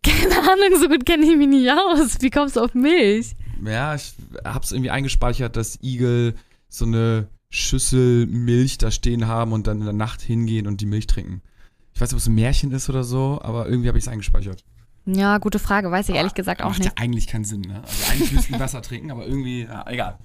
Keine 0.02 0.36
Ahnung, 0.36 0.80
so 0.80 0.88
gut 0.88 1.06
kenne 1.06 1.24
ich 1.28 1.38
mich 1.38 1.48
nicht 1.48 1.70
aus. 1.70 2.18
Wie 2.22 2.32
kommst 2.32 2.56
du 2.56 2.62
auf 2.62 2.74
Milch? 2.74 3.36
Ja, 3.64 3.94
ich 3.94 4.14
habe 4.44 4.66
es 4.66 4.72
irgendwie 4.72 4.90
eingespeichert, 4.90 5.56
dass 5.56 5.78
Igel 5.84 6.34
so 6.70 6.86
eine 6.86 7.28
Schüssel 7.52 8.26
Milch 8.26 8.80
da 8.80 8.90
stehen 8.90 9.28
haben 9.28 9.52
und 9.54 9.68
dann 9.68 9.78
in 9.78 9.86
der 9.86 9.94
Nacht 9.94 10.22
hingehen 10.22 10.66
und 10.66 10.82
die 10.82 10.88
Milch 10.88 11.06
trinken. 11.06 11.44
Ich 11.94 12.02
weiß 12.02 12.10
nicht, 12.10 12.16
ob 12.16 12.22
es 12.22 12.28
ein 12.28 12.34
Märchen 12.34 12.72
ist 12.72 12.90
oder 12.90 13.04
so, 13.04 13.40
aber 13.44 13.68
irgendwie 13.68 13.90
habe 13.90 14.00
ich 14.00 14.06
es 14.06 14.08
eingespeichert. 14.08 14.64
Ja, 15.06 15.38
gute 15.40 15.60
Frage, 15.60 15.90
weiß 15.90 16.10
ich 16.10 16.16
ehrlich 16.16 16.34
gesagt 16.34 16.62
auch 16.62 16.70
Macht 16.70 16.80
nicht. 16.80 16.88
ja 16.88 17.04
eigentlich 17.04 17.26
keinen 17.28 17.46
Sinn, 17.46 17.62
ne? 17.62 17.82
Also 17.82 18.12
eigentlich 18.12 18.32
müssten 18.32 18.54
die 18.54 18.60
Wasser 18.60 18.82
trinken, 18.82 19.12
aber 19.12 19.26
irgendwie, 19.26 19.64
ja, 19.64 19.86
egal. 19.88 20.18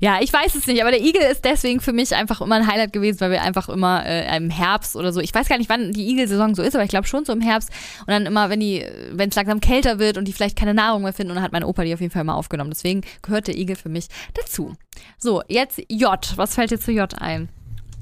Ja, 0.00 0.18
ich 0.20 0.32
weiß 0.32 0.54
es 0.54 0.66
nicht, 0.66 0.82
aber 0.82 0.90
der 0.90 1.00
Igel 1.00 1.22
ist 1.22 1.44
deswegen 1.44 1.80
für 1.80 1.92
mich 1.92 2.14
einfach 2.14 2.40
immer 2.40 2.56
ein 2.56 2.66
Highlight 2.66 2.92
gewesen, 2.92 3.20
weil 3.20 3.30
wir 3.30 3.42
einfach 3.42 3.68
immer 3.68 4.04
äh, 4.04 4.36
im 4.36 4.50
Herbst 4.50 4.96
oder 4.96 5.12
so, 5.12 5.20
ich 5.20 5.34
weiß 5.34 5.48
gar 5.48 5.58
nicht, 5.58 5.70
wann 5.70 5.92
die 5.92 6.10
Igelsaison 6.10 6.54
so 6.54 6.62
ist, 6.62 6.74
aber 6.74 6.84
ich 6.84 6.90
glaube 6.90 7.06
schon 7.06 7.24
so 7.24 7.32
im 7.32 7.40
Herbst 7.40 7.70
und 8.00 8.08
dann 8.08 8.26
immer, 8.26 8.50
wenn 8.50 8.60
die, 8.60 8.84
wenn 9.12 9.30
es 9.30 9.36
langsam 9.36 9.60
kälter 9.60 9.98
wird 9.98 10.18
und 10.18 10.26
die 10.26 10.32
vielleicht 10.32 10.56
keine 10.56 10.74
Nahrung 10.74 11.02
mehr 11.02 11.12
finden 11.12 11.30
und 11.30 11.36
dann 11.36 11.44
hat 11.44 11.52
mein 11.52 11.64
Opa 11.64 11.84
die 11.84 11.94
auf 11.94 12.00
jeden 12.00 12.12
Fall 12.12 12.24
mal 12.24 12.34
aufgenommen. 12.34 12.70
Deswegen 12.70 13.02
gehört 13.22 13.46
der 13.46 13.56
Igel 13.56 13.76
für 13.76 13.88
mich 13.88 14.08
dazu. 14.34 14.74
So, 15.18 15.42
jetzt 15.48 15.80
J. 15.88 16.32
Was 16.36 16.54
fällt 16.54 16.70
dir 16.70 16.80
zu 16.80 16.92
J 16.92 17.14
ein? 17.20 17.48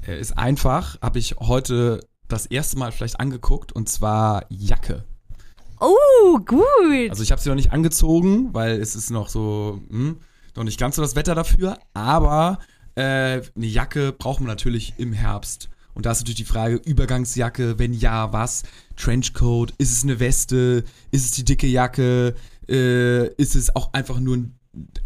Er 0.05 0.17
ist 0.17 0.37
einfach, 0.37 0.99
habe 1.01 1.19
ich 1.19 1.35
heute 1.39 2.01
das 2.27 2.45
erste 2.45 2.77
Mal 2.77 2.91
vielleicht 2.91 3.19
angeguckt 3.19 3.71
und 3.71 3.89
zwar 3.89 4.45
Jacke. 4.49 5.03
Oh, 5.79 6.39
gut. 6.39 7.09
Also 7.09 7.23
ich 7.23 7.31
habe 7.31 7.41
sie 7.41 7.49
noch 7.49 7.55
nicht 7.55 7.71
angezogen, 7.71 8.53
weil 8.53 8.79
es 8.81 8.95
ist 8.95 9.09
noch 9.09 9.29
so, 9.29 9.81
hm, 9.89 10.17
noch 10.55 10.63
nicht 10.63 10.79
ganz 10.79 10.95
so 10.95 11.01
das 11.01 11.15
Wetter 11.15 11.35
dafür, 11.35 11.77
aber 11.93 12.59
äh, 12.95 13.41
eine 13.55 13.65
Jacke 13.65 14.11
braucht 14.11 14.41
man 14.41 14.47
natürlich 14.47 14.93
im 14.97 15.13
Herbst. 15.13 15.69
Und 15.93 16.05
da 16.05 16.11
ist 16.11 16.19
natürlich 16.19 16.37
die 16.37 16.45
Frage, 16.45 16.75
Übergangsjacke, 16.75 17.79
wenn 17.79 17.93
ja, 17.93 18.31
was? 18.31 18.63
Trenchcoat, 18.95 19.73
ist 19.77 19.91
es 19.91 20.03
eine 20.03 20.19
Weste, 20.19 20.83
ist 21.11 21.25
es 21.25 21.31
die 21.31 21.45
dicke 21.45 21.67
Jacke, 21.67 22.35
äh, 22.67 23.27
ist 23.35 23.55
es 23.55 23.75
auch 23.75 23.93
einfach 23.93 24.19
nur 24.19 24.37
ein, 24.37 24.59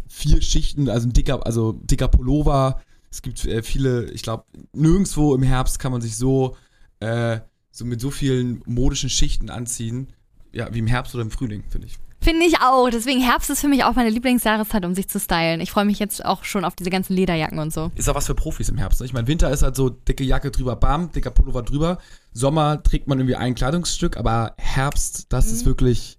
vier 0.06 0.42
Schichten, 0.42 0.88
also 0.88 1.08
ein 1.08 1.12
dicker, 1.12 1.46
also 1.46 1.72
dicker 1.72 2.08
Pullover. 2.08 2.80
Es 3.10 3.22
gibt 3.22 3.44
äh, 3.44 3.62
viele, 3.62 4.10
ich 4.10 4.22
glaube, 4.22 4.44
nirgendwo 4.72 5.34
im 5.34 5.42
Herbst 5.42 5.78
kann 5.78 5.92
man 5.92 6.00
sich 6.00 6.16
so, 6.16 6.56
äh, 7.00 7.40
so 7.70 7.84
mit 7.84 8.00
so 8.00 8.10
vielen 8.10 8.62
modischen 8.66 9.10
Schichten 9.10 9.50
anziehen, 9.50 10.08
ja, 10.54 10.72
wie 10.72 10.78
im 10.78 10.86
Herbst 10.86 11.14
oder 11.14 11.22
im 11.22 11.30
Frühling, 11.30 11.64
finde 11.68 11.88
ich. 11.88 11.98
Finde 12.20 12.46
ich 12.46 12.58
auch. 12.62 12.88
Deswegen 12.88 13.20
Herbst 13.20 13.50
ist 13.50 13.60
für 13.60 13.68
mich 13.68 13.84
auch 13.84 13.94
meine 13.94 14.08
Lieblingsjahreszeit, 14.08 14.86
um 14.86 14.94
sich 14.94 15.08
zu 15.08 15.20
stylen. 15.20 15.60
Ich 15.60 15.70
freue 15.70 15.84
mich 15.84 15.98
jetzt 15.98 16.24
auch 16.24 16.44
schon 16.44 16.64
auf 16.64 16.74
diese 16.74 16.88
ganzen 16.88 17.12
Lederjacken 17.12 17.58
und 17.58 17.70
so. 17.70 17.90
Ist 17.96 18.08
auch 18.08 18.14
was 18.14 18.26
für 18.26 18.34
Profis 18.34 18.70
im 18.70 18.78
Herbst. 18.78 19.00
Ne? 19.00 19.06
Ich 19.06 19.12
meine, 19.12 19.26
Winter 19.26 19.50
ist 19.50 19.62
halt 19.62 19.76
so 19.76 19.90
dicke 19.90 20.24
Jacke 20.24 20.50
drüber, 20.50 20.74
bam, 20.74 21.12
dicker 21.12 21.30
Pullover 21.30 21.62
drüber. 21.62 21.98
Sommer 22.32 22.82
trägt 22.82 23.08
man 23.08 23.18
irgendwie 23.18 23.36
ein 23.36 23.54
Kleidungsstück, 23.54 24.16
aber 24.16 24.54
Herbst, 24.56 25.26
das 25.34 25.52
ist 25.52 25.66
wirklich, 25.66 26.16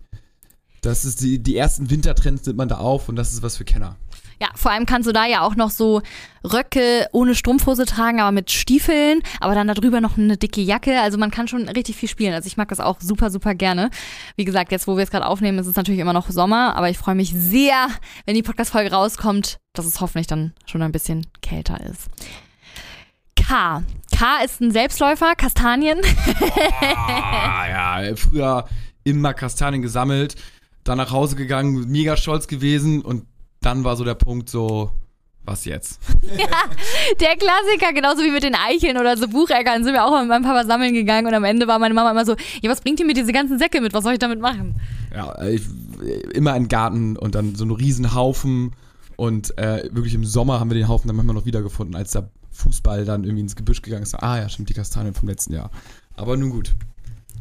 das 0.82 1.06
ist 1.06 1.22
die, 1.22 1.42
die 1.42 1.58
ersten 1.58 1.90
Wintertrends 1.90 2.46
nimmt 2.46 2.58
man 2.58 2.68
da 2.68 2.78
auf 2.78 3.10
und 3.10 3.16
das 3.16 3.34
ist 3.34 3.42
was 3.42 3.58
für 3.58 3.66
Kenner. 3.66 3.96
Ja, 4.42 4.50
vor 4.56 4.72
allem 4.72 4.86
kannst 4.86 5.08
du 5.08 5.14
da 5.14 5.26
ja 5.26 5.42
auch 5.42 5.56
noch 5.56 5.70
so 5.70 6.02
Röcke 6.44 7.08
ohne 7.12 7.36
Strumpfhose 7.36 7.86
tragen, 7.86 8.20
aber 8.20 8.32
mit 8.32 8.52
Stiefeln, 8.52 9.22
aber 9.40 9.56
dann 9.56 9.68
darüber 9.68 10.02
noch 10.02 10.18
eine 10.18 10.38
dicke 10.38 10.62
Jacke. 10.62 11.00
Also 11.02 11.18
man 11.18 11.32
kann 11.32 11.48
schon 11.48 11.70
richtig 11.70 11.96
viel 11.96 12.10
spielen. 12.10 12.34
Also 12.34 12.48
ich 12.48 12.58
mag 12.58 12.68
das 12.70 12.80
auch 12.80 12.98
super, 13.00 13.30
super 13.30 13.56
gerne. 13.56 13.90
Wie 14.36 14.46
gesagt, 14.46 14.72
jetzt 14.72 14.88
wo 14.88 14.98
wir 14.98 15.04
es 15.04 15.12
gerade 15.12 15.26
aufnehmen, 15.26 15.60
ist 15.60 15.68
es 15.68 15.76
natürlich 15.76 16.00
immer 16.00 16.14
noch 16.14 16.30
Sommer, 16.30 16.76
aber 16.76 16.90
ich 16.90 16.98
freue 16.98 17.16
mich 17.16 17.34
sehr, 17.34 17.88
wenn 18.26 18.36
die 18.36 18.44
Podcast-Folge 18.44 18.92
rauskommt, 18.92 19.60
dass 19.74 19.86
es 19.86 20.02
hoffentlich 20.02 20.28
dann 20.28 20.54
schon 20.66 20.82
ein 20.82 20.92
bisschen 20.92 21.26
kälter 21.42 21.80
ist. 21.82 22.10
K. 23.36 23.84
K 24.18 24.44
ist 24.44 24.62
ein 24.62 24.72
Selbstläufer, 24.72 25.36
Kastanien. 25.36 26.00
Ah, 26.96 28.02
ja, 28.02 28.16
früher 28.16 28.68
immer 29.04 29.34
Kastanien 29.34 29.82
gesammelt, 29.82 30.36
dann 30.84 30.98
nach 30.98 31.12
Hause 31.12 31.36
gegangen, 31.36 31.86
mega 31.90 32.18
stolz 32.18 32.48
gewesen 32.48 33.02
und 33.02 33.26
dann 33.66 33.84
war 33.84 33.96
so 33.96 34.04
der 34.04 34.14
Punkt 34.14 34.50
so, 34.50 34.92
was 35.44 35.66
jetzt? 35.66 36.00
Der 37.20 37.36
Klassiker, 37.36 37.94
genauso 37.94 38.24
wie 38.24 38.32
mit 38.32 38.44
den 38.44 38.56
Eicheln 38.56 38.98
oder 38.98 39.16
so 39.18 39.28
Bucheckern, 39.28 39.84
sind 39.84 39.94
wir 39.94 40.06
auch 40.06 40.12
mal 40.12 40.22
mit 40.22 40.30
meinem 40.30 40.44
Papa 40.44 40.66
sammeln 40.66 40.94
gegangen 40.94 41.28
und 41.28 41.34
am 41.34 41.44
Ende 41.44 41.68
war 41.68 41.80
meine 41.80 41.94
Mama 41.94 42.12
immer 42.12 42.26
so, 42.26 42.36
ja, 42.62 42.72
was 42.72 42.82
bringt 42.82 43.00
ihr 43.00 43.06
mir 43.06 43.14
diese 43.14 43.32
ganzen 43.32 43.60
Säcke 43.60 43.82
mit? 43.82 43.94
Was 43.94 44.04
soll 44.04 44.14
ich 44.14 44.20
damit 44.20 44.40
machen? 44.40 44.76
Ja, 45.14 45.40
ich, 45.44 45.62
immer 46.34 46.56
im 46.56 46.68
Garten 46.68 47.18
und 47.18 47.36
dann 47.36 47.56
so 47.56 47.66
ein 47.66 47.72
Riesenhaufen 47.72 48.72
und 49.18 49.58
äh, 49.58 49.90
wirklich 49.92 50.14
im 50.14 50.26
Sommer 50.26 50.60
haben 50.60 50.70
wir 50.70 50.78
den 50.78 50.88
Haufen 50.88 51.08
dann 51.08 51.16
manchmal 51.16 51.36
noch 51.36 51.46
wiedergefunden, 51.46 51.96
als 51.96 52.12
der 52.12 52.30
Fußball 52.52 53.06
dann 53.06 53.24
irgendwie 53.24 53.42
ins 53.42 53.56
Gebüsch 53.56 53.82
gegangen 53.82 54.04
ist. 54.04 54.16
Ah 54.16 54.40
ja, 54.40 54.50
stimmt, 54.50 54.70
die 54.70 54.74
Kastanien 54.74 55.14
vom 55.14 55.30
letzten 55.30 55.54
Jahr. 55.54 55.70
Aber 56.16 56.38
nun 56.38 56.50
gut. 56.50 56.74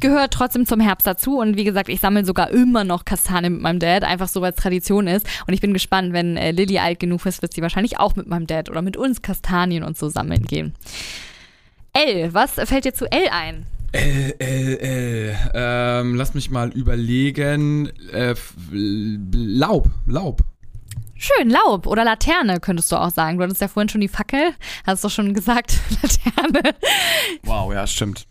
Gehört 0.05 0.35
trotzdem 0.35 0.67
zum 0.67 0.79
Herbst 0.79 1.07
dazu 1.07 1.39
und 1.39 1.57
wie 1.57 1.63
gesagt, 1.63 1.89
ich 1.89 1.99
sammle 1.99 2.23
sogar 2.23 2.51
immer 2.51 2.83
noch 2.83 3.05
Kastanien 3.05 3.53
mit 3.53 3.63
meinem 3.63 3.79
Dad, 3.79 4.03
einfach 4.03 4.27
so, 4.27 4.39
weil 4.39 4.51
es 4.51 4.55
Tradition 4.55 5.07
ist. 5.07 5.25
Und 5.47 5.55
ich 5.55 5.61
bin 5.61 5.73
gespannt, 5.73 6.13
wenn 6.13 6.37
äh, 6.37 6.51
Lilly 6.51 6.77
alt 6.77 6.99
genug 6.99 7.25
ist, 7.25 7.41
wird 7.41 7.53
sie 7.53 7.63
wahrscheinlich 7.63 7.97
auch 7.97 8.15
mit 8.15 8.27
meinem 8.27 8.45
Dad 8.45 8.69
oder 8.69 8.83
mit 8.83 8.97
uns 8.97 9.23
Kastanien 9.23 9.81
und 9.81 9.97
so 9.97 10.07
sammeln 10.07 10.43
gehen. 10.43 10.75
L, 11.93 12.31
was 12.35 12.51
fällt 12.51 12.85
dir 12.85 12.93
zu 12.93 13.11
L 13.11 13.29
ein? 13.31 13.65
L, 13.93 14.35
L, 14.37 14.77
L. 14.77 15.35
Ähm, 15.55 16.13
lass 16.13 16.35
mich 16.35 16.51
mal 16.51 16.69
überlegen. 16.69 17.91
Äh, 18.11 18.35
Laub, 18.71 19.89
Laub. 20.05 20.41
Schön, 21.15 21.49
Laub 21.49 21.87
oder 21.87 22.03
Laterne 22.03 22.59
könntest 22.59 22.91
du 22.91 22.97
auch 22.97 23.09
sagen. 23.09 23.39
Du 23.39 23.43
hattest 23.43 23.61
ja 23.61 23.67
vorhin 23.67 23.89
schon 23.89 24.01
die 24.01 24.07
Fackel, 24.07 24.53
hast 24.85 25.03
doch 25.03 25.09
schon 25.09 25.33
gesagt, 25.33 25.79
Laterne. 26.03 26.75
Wow, 27.41 27.73
ja, 27.73 27.87
stimmt. 27.87 28.27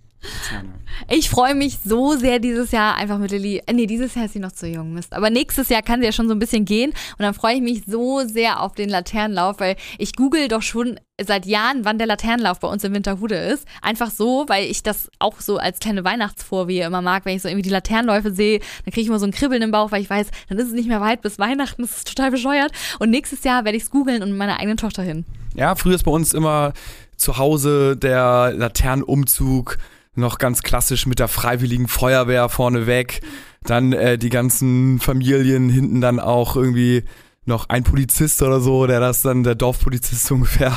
Ich 1.08 1.28
freue 1.28 1.54
mich 1.54 1.78
so 1.84 2.16
sehr 2.16 2.38
dieses 2.38 2.70
Jahr 2.70 2.96
einfach 2.96 3.18
mit 3.18 3.30
Lilly. 3.30 3.62
äh, 3.66 3.72
Nee, 3.72 3.86
dieses 3.86 4.14
Jahr 4.14 4.26
ist 4.26 4.32
sie 4.32 4.38
noch 4.38 4.52
zu 4.52 4.66
jung, 4.66 4.92
Mist. 4.92 5.12
Aber 5.12 5.30
nächstes 5.30 5.68
Jahr 5.68 5.82
kann 5.82 6.00
sie 6.00 6.06
ja 6.06 6.12
schon 6.12 6.28
so 6.28 6.34
ein 6.34 6.38
bisschen 6.38 6.64
gehen. 6.64 6.90
Und 6.90 7.20
dann 7.20 7.34
freue 7.34 7.56
ich 7.56 7.62
mich 7.62 7.82
so 7.86 8.20
sehr 8.26 8.60
auf 8.62 8.74
den 8.74 8.88
Laternenlauf, 8.88 9.60
weil 9.60 9.76
ich 9.98 10.14
google 10.14 10.48
doch 10.48 10.62
schon 10.62 10.98
seit 11.20 11.46
Jahren, 11.46 11.84
wann 11.84 11.98
der 11.98 12.06
Laternenlauf 12.06 12.60
bei 12.60 12.68
uns 12.68 12.82
in 12.84 12.94
Winterhude 12.94 13.36
ist. 13.36 13.66
Einfach 13.82 14.10
so, 14.10 14.44
weil 14.48 14.64
ich 14.64 14.82
das 14.82 15.10
auch 15.18 15.40
so 15.40 15.58
als 15.58 15.78
kleine 15.78 16.04
Weihnachtsvorwehe 16.04 16.86
immer 16.86 17.02
mag. 17.02 17.24
Wenn 17.24 17.36
ich 17.36 17.42
so 17.42 17.48
irgendwie 17.48 17.62
die 17.62 17.70
Laternenläufe 17.70 18.32
sehe, 18.32 18.58
dann 18.58 18.92
kriege 18.92 19.02
ich 19.02 19.08
immer 19.08 19.18
so 19.18 19.26
ein 19.26 19.32
Kribbeln 19.32 19.62
im 19.62 19.70
Bauch, 19.70 19.92
weil 19.92 20.02
ich 20.02 20.10
weiß, 20.10 20.28
dann 20.48 20.58
ist 20.58 20.68
es 20.68 20.72
nicht 20.72 20.88
mehr 20.88 21.00
weit 21.00 21.22
bis 21.22 21.38
Weihnachten. 21.38 21.82
Das 21.82 21.98
ist 21.98 22.08
total 22.08 22.30
bescheuert. 22.30 22.72
Und 22.98 23.10
nächstes 23.10 23.44
Jahr 23.44 23.64
werde 23.64 23.76
ich 23.76 23.84
es 23.84 23.90
googeln 23.90 24.22
und 24.22 24.30
mit 24.30 24.38
meiner 24.38 24.58
eigenen 24.58 24.76
Tochter 24.76 25.02
hin. 25.02 25.24
Ja, 25.54 25.74
früher 25.76 25.94
ist 25.94 26.04
bei 26.04 26.10
uns 26.10 26.34
immer 26.34 26.72
zu 27.16 27.38
Hause 27.38 27.96
der 27.96 28.52
Laternenumzug 28.56 29.78
noch 30.14 30.38
ganz 30.38 30.62
klassisch 30.62 31.06
mit 31.06 31.18
der 31.18 31.28
freiwilligen 31.28 31.88
Feuerwehr 31.88 32.48
vorneweg. 32.48 33.20
Dann 33.64 33.92
äh, 33.92 34.18
die 34.18 34.30
ganzen 34.30 35.00
Familien 35.00 35.68
hinten 35.68 36.00
dann 36.00 36.20
auch 36.20 36.56
irgendwie 36.56 37.04
noch 37.46 37.68
ein 37.68 37.84
Polizist 37.84 38.42
oder 38.42 38.60
so, 38.60 38.86
der 38.86 39.00
das 39.00 39.22
dann, 39.22 39.42
der 39.42 39.54
Dorfpolizist 39.54 40.30
ungefähr, 40.32 40.76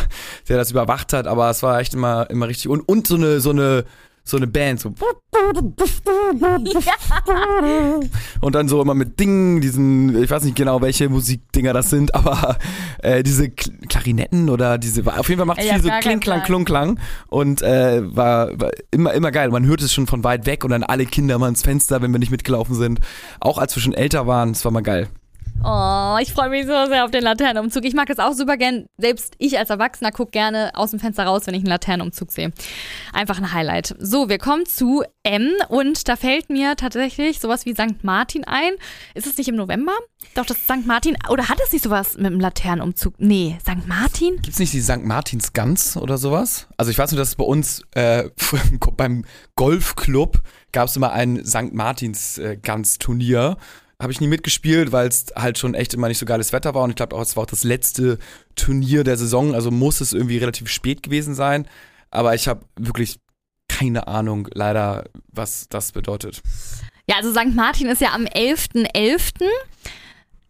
der 0.49 0.57
das 0.57 0.71
überwacht 0.71 1.13
hat, 1.13 1.27
aber 1.27 1.49
es 1.49 1.63
war 1.63 1.79
echt 1.79 1.93
immer, 1.93 2.29
immer 2.29 2.47
richtig. 2.47 2.69
Und, 2.69 2.81
und 2.81 3.07
so 3.07 3.15
eine, 3.15 3.39
so 3.39 3.51
eine, 3.51 3.85
so 4.27 4.37
eine 4.37 4.47
Band, 4.47 4.79
so. 4.79 4.93
Und 8.41 8.55
dann 8.55 8.67
so 8.67 8.81
immer 8.81 8.93
mit 8.93 9.19
Dingen, 9.19 9.61
diesen, 9.61 10.21
ich 10.21 10.29
weiß 10.29 10.43
nicht 10.43 10.55
genau, 10.55 10.81
welche 10.81 11.09
Musikdinger 11.09 11.73
das 11.73 11.89
sind, 11.89 12.13
aber 12.13 12.57
äh, 12.99 13.23
diese 13.23 13.45
Kl- 13.45 13.87
Klarinetten 13.87 14.49
oder 14.49 14.77
diese, 14.77 15.05
auf 15.05 15.29
jeden 15.29 15.39
Fall 15.39 15.45
macht 15.45 15.59
es 15.59 15.71
hab 15.71 15.81
viel 15.81 15.91
so 15.91 15.99
Kling, 16.01 16.19
Klang. 16.19 16.43
Klung, 16.43 16.65
Klang 16.65 16.99
und 17.27 17.61
äh, 17.61 18.01
war, 18.15 18.59
war 18.59 18.71
immer, 18.91 19.13
immer 19.13 19.31
geil. 19.31 19.49
Man 19.49 19.65
hört 19.65 19.81
es 19.81 19.93
schon 19.93 20.07
von 20.07 20.23
weit 20.23 20.45
weg 20.45 20.63
und 20.63 20.71
dann 20.71 20.83
alle 20.83 21.05
Kinder 21.05 21.37
mal 21.39 21.49
ins 21.49 21.63
Fenster, 21.63 22.01
wenn 22.01 22.11
wir 22.11 22.19
nicht 22.19 22.31
mitgelaufen 22.31 22.75
sind. 22.75 22.99
Auch 23.39 23.57
als 23.57 23.75
wir 23.75 23.83
schon 23.83 23.93
älter 23.93 24.27
waren, 24.27 24.51
es 24.51 24.63
war 24.65 24.71
mal 24.71 24.81
geil. 24.81 25.07
Oh, 25.63 26.17
ich 26.21 26.31
freue 26.31 26.49
mich 26.49 26.65
so 26.65 26.85
sehr 26.85 27.03
auf 27.03 27.11
den 27.11 27.23
Laternenumzug. 27.23 27.83
Ich 27.83 27.93
mag 27.93 28.09
es 28.09 28.19
auch 28.19 28.33
super 28.33 28.55
gern. 28.55 28.85
Selbst 28.97 29.35
ich 29.37 29.57
als 29.57 29.69
Erwachsener 29.69 30.11
gucke 30.11 30.31
gerne 30.31 30.71
aus 30.75 30.91
dem 30.91 30.99
Fenster 30.99 31.25
raus, 31.25 31.43
wenn 31.45 31.53
ich 31.55 31.61
einen 31.61 31.69
Laternenumzug 31.69 32.31
sehe. 32.31 32.53
Einfach 33.11 33.37
ein 33.37 33.51
Highlight. 33.51 33.95
So, 33.99 34.29
wir 34.29 34.37
kommen 34.37 34.65
zu 34.65 35.03
M 35.23 35.51
und 35.67 36.07
da 36.07 36.15
fällt 36.15 36.49
mir 36.49 36.75
tatsächlich 36.75 37.39
sowas 37.39 37.65
wie 37.65 37.73
St. 37.73 38.03
Martin 38.03 38.45
ein. 38.45 38.73
Ist 39.13 39.27
es 39.27 39.37
nicht 39.37 39.49
im 39.49 39.55
November? 39.55 39.91
Doch, 40.35 40.45
das 40.45 40.57
ist 40.57 40.65
St. 40.65 40.85
Martin. 40.85 41.17
Oder 41.29 41.49
hat 41.49 41.59
es 41.63 41.73
nicht 41.73 41.83
sowas 41.83 42.15
mit 42.15 42.27
dem 42.27 42.39
Laternenumzug? 42.39 43.15
Nee, 43.17 43.57
St. 43.61 43.87
Martin? 43.87 44.35
Gibt 44.35 44.49
es 44.49 44.59
nicht 44.59 44.73
die 44.73 44.81
St. 44.81 45.03
Martins 45.03 45.51
Gans 45.51 45.97
oder 45.97 46.17
sowas? 46.17 46.67
Also 46.77 46.91
ich 46.91 46.97
weiß 46.97 47.11
nur, 47.11 47.19
dass 47.19 47.29
es 47.29 47.35
bei 47.35 47.43
uns 47.43 47.81
äh, 47.91 48.29
beim 48.95 49.25
Golfclub 49.55 50.41
gab 50.71 50.87
es 50.87 50.95
immer 50.95 51.11
ein 51.11 51.43
St. 51.45 51.73
Martins 51.73 52.37
äh, 52.37 52.57
Gans 52.61 52.99
Turnier 52.99 53.57
habe 54.01 54.11
ich 54.11 54.21
nie 54.21 54.27
mitgespielt, 54.27 54.91
weil 54.91 55.07
es 55.07 55.27
halt 55.35 55.57
schon 55.57 55.73
echt 55.73 55.93
immer 55.93 56.07
nicht 56.07 56.19
so 56.19 56.25
geiles 56.25 56.53
Wetter 56.53 56.75
war. 56.75 56.83
Und 56.83 56.91
ich 56.91 56.95
glaube 56.95 57.15
auch, 57.15 57.21
es 57.21 57.35
war 57.35 57.43
auch 57.43 57.47
das 57.47 57.63
letzte 57.63 58.19
Turnier 58.55 59.03
der 59.03 59.17
Saison. 59.17 59.55
Also 59.55 59.71
muss 59.71 60.01
es 60.01 60.13
irgendwie 60.13 60.37
relativ 60.37 60.69
spät 60.69 61.01
gewesen 61.01 61.33
sein. 61.33 61.67
Aber 62.11 62.35
ich 62.35 62.47
habe 62.47 62.65
wirklich 62.79 63.19
keine 63.67 64.07
Ahnung, 64.07 64.47
leider, 64.53 65.05
was 65.27 65.67
das 65.69 65.91
bedeutet. 65.91 66.41
Ja, 67.09 67.17
also 67.17 67.31
St. 67.31 67.53
Martin 67.55 67.87
ist 67.87 68.01
ja 68.01 68.13
am 68.13 68.25
11.11. 68.25 68.87
.11. 68.95 69.45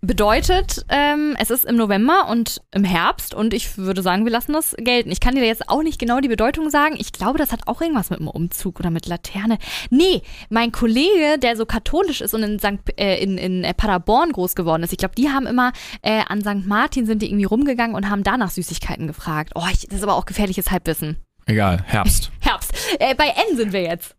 Bedeutet, 0.01 0.85
ähm, 0.89 1.35
es 1.39 1.49
ist 1.49 1.65
im 1.65 1.75
November 1.75 2.27
und 2.29 2.61
im 2.71 2.83
Herbst 2.83 3.33
und 3.33 3.51
ich 3.51 3.79
würde 3.79 4.03
sagen, 4.03 4.25
wir 4.25 4.31
lassen 4.31 4.53
das 4.53 4.75
gelten. 4.77 5.09
Ich 5.09 5.19
kann 5.19 5.33
dir 5.33 5.43
jetzt 5.43 5.69
auch 5.69 5.81
nicht 5.81 5.97
genau 5.97 6.19
die 6.19 6.27
Bedeutung 6.27 6.69
sagen. 6.69 6.95
Ich 6.99 7.11
glaube, 7.11 7.39
das 7.39 7.51
hat 7.51 7.61
auch 7.65 7.81
irgendwas 7.81 8.11
mit 8.11 8.19
dem 8.19 8.27
Umzug 8.27 8.79
oder 8.79 8.91
mit 8.91 9.07
Laterne. 9.07 9.57
Nee, 9.89 10.21
mein 10.49 10.71
Kollege, 10.71 11.39
der 11.41 11.57
so 11.57 11.65
katholisch 11.65 12.21
ist 12.21 12.35
und 12.35 12.43
in, 12.43 12.59
St., 12.59 12.77
äh, 12.99 13.17
in, 13.21 13.39
in 13.39 13.65
Paderborn 13.75 14.33
groß 14.33 14.53
geworden 14.53 14.83
ist, 14.83 14.91
ich 14.91 14.99
glaube, 14.99 15.15
die 15.15 15.29
haben 15.29 15.47
immer 15.47 15.73
äh, 16.03 16.21
an 16.27 16.41
St. 16.41 16.67
Martin 16.67 17.07
sind 17.07 17.23
die 17.23 17.31
irgendwie 17.31 17.45
rumgegangen 17.45 17.95
und 17.95 18.07
haben 18.07 18.21
danach 18.21 18.51
Süßigkeiten 18.51 19.07
gefragt. 19.07 19.53
Oh, 19.55 19.65
ich, 19.71 19.87
das 19.87 19.97
ist 19.97 20.03
aber 20.03 20.15
auch 20.15 20.27
gefährliches 20.27 20.69
Halbwissen. 20.69 21.17
Egal, 21.47 21.83
Herbst. 21.87 22.31
Herbst. 22.39 22.71
Äh, 22.99 23.15
bei 23.15 23.29
N 23.49 23.57
sind 23.57 23.73
wir 23.73 23.81
jetzt. 23.81 24.15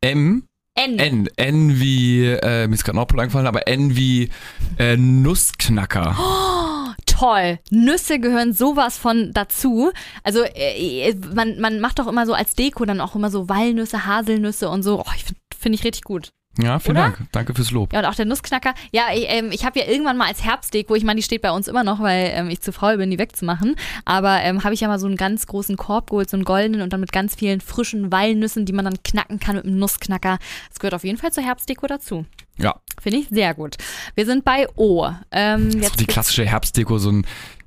M 0.00 0.47
N. 0.78 0.98
N. 0.98 1.28
N 1.36 1.80
wie, 1.80 2.24
äh, 2.24 2.68
mir 2.68 2.74
ist 2.74 2.84
gerade 2.84 2.96
Nordpol 2.96 3.20
eingefallen, 3.20 3.48
aber 3.48 3.66
N 3.66 3.96
wie 3.96 4.30
äh, 4.78 4.96
Nussknacker. 4.96 6.16
Oh, 6.18 6.92
toll. 7.04 7.58
Nüsse 7.70 8.20
gehören 8.20 8.52
sowas 8.52 8.96
von 8.96 9.32
dazu. 9.32 9.90
Also 10.22 10.44
äh, 10.44 11.14
man, 11.34 11.58
man 11.60 11.80
macht 11.80 11.98
doch 11.98 12.06
immer 12.06 12.26
so 12.26 12.32
als 12.32 12.54
Deko 12.54 12.84
dann 12.84 13.00
auch 13.00 13.16
immer 13.16 13.30
so 13.30 13.48
Walnüsse, 13.48 14.06
Haselnüsse 14.06 14.68
und 14.68 14.84
so. 14.84 15.00
Oh, 15.00 15.12
ich 15.16 15.24
finde 15.24 15.40
find 15.58 15.74
ich 15.74 15.84
richtig 15.84 16.04
gut. 16.04 16.30
Ja, 16.60 16.78
vielen 16.80 16.96
Oder? 16.96 17.06
Dank. 17.06 17.18
Danke 17.32 17.54
fürs 17.54 17.70
Lob. 17.70 17.92
Ja, 17.92 18.00
und 18.00 18.04
auch 18.04 18.14
der 18.14 18.24
Nussknacker. 18.24 18.74
Ja, 18.90 19.04
ich, 19.14 19.26
ähm, 19.28 19.50
ich 19.52 19.64
habe 19.64 19.78
ja 19.78 19.86
irgendwann 19.86 20.16
mal 20.16 20.26
als 20.26 20.44
Herbstdeko, 20.44 20.96
ich 20.96 21.04
meine, 21.04 21.18
die 21.18 21.22
steht 21.22 21.40
bei 21.40 21.52
uns 21.52 21.68
immer 21.68 21.84
noch, 21.84 22.00
weil 22.00 22.32
ähm, 22.34 22.50
ich 22.50 22.60
zu 22.60 22.72
faul 22.72 22.96
bin, 22.96 23.10
die 23.10 23.18
wegzumachen. 23.18 23.76
Aber 24.04 24.40
ähm, 24.42 24.64
habe 24.64 24.74
ich 24.74 24.80
ja 24.80 24.88
mal 24.88 24.98
so 24.98 25.06
einen 25.06 25.16
ganz 25.16 25.46
großen 25.46 25.76
Korb 25.76 26.10
geholt, 26.10 26.28
so 26.28 26.36
einen 26.36 26.44
goldenen 26.44 26.82
und 26.82 26.92
dann 26.92 27.00
mit 27.00 27.12
ganz 27.12 27.36
vielen 27.36 27.60
frischen 27.60 28.10
Walnüssen, 28.10 28.66
die 28.66 28.72
man 28.72 28.84
dann 28.84 29.02
knacken 29.02 29.38
kann 29.38 29.56
mit 29.56 29.64
einem 29.66 29.78
Nussknacker. 29.78 30.38
Das 30.68 30.80
gehört 30.80 30.94
auf 30.94 31.04
jeden 31.04 31.18
Fall 31.18 31.32
zur 31.32 31.44
Herbstdeko 31.44 31.86
dazu. 31.86 32.26
Ja. 32.56 32.74
Finde 33.00 33.18
ich 33.18 33.28
sehr 33.28 33.54
gut. 33.54 33.76
Wir 34.16 34.26
sind 34.26 34.44
bei 34.44 34.66
O. 34.74 35.08
Ähm, 35.30 35.70
Das 35.80 35.90
ist 35.90 36.00
die 36.00 36.06
klassische 36.06 36.44
Herbstdeko, 36.44 36.98
so 36.98 37.12
ein 37.12 37.26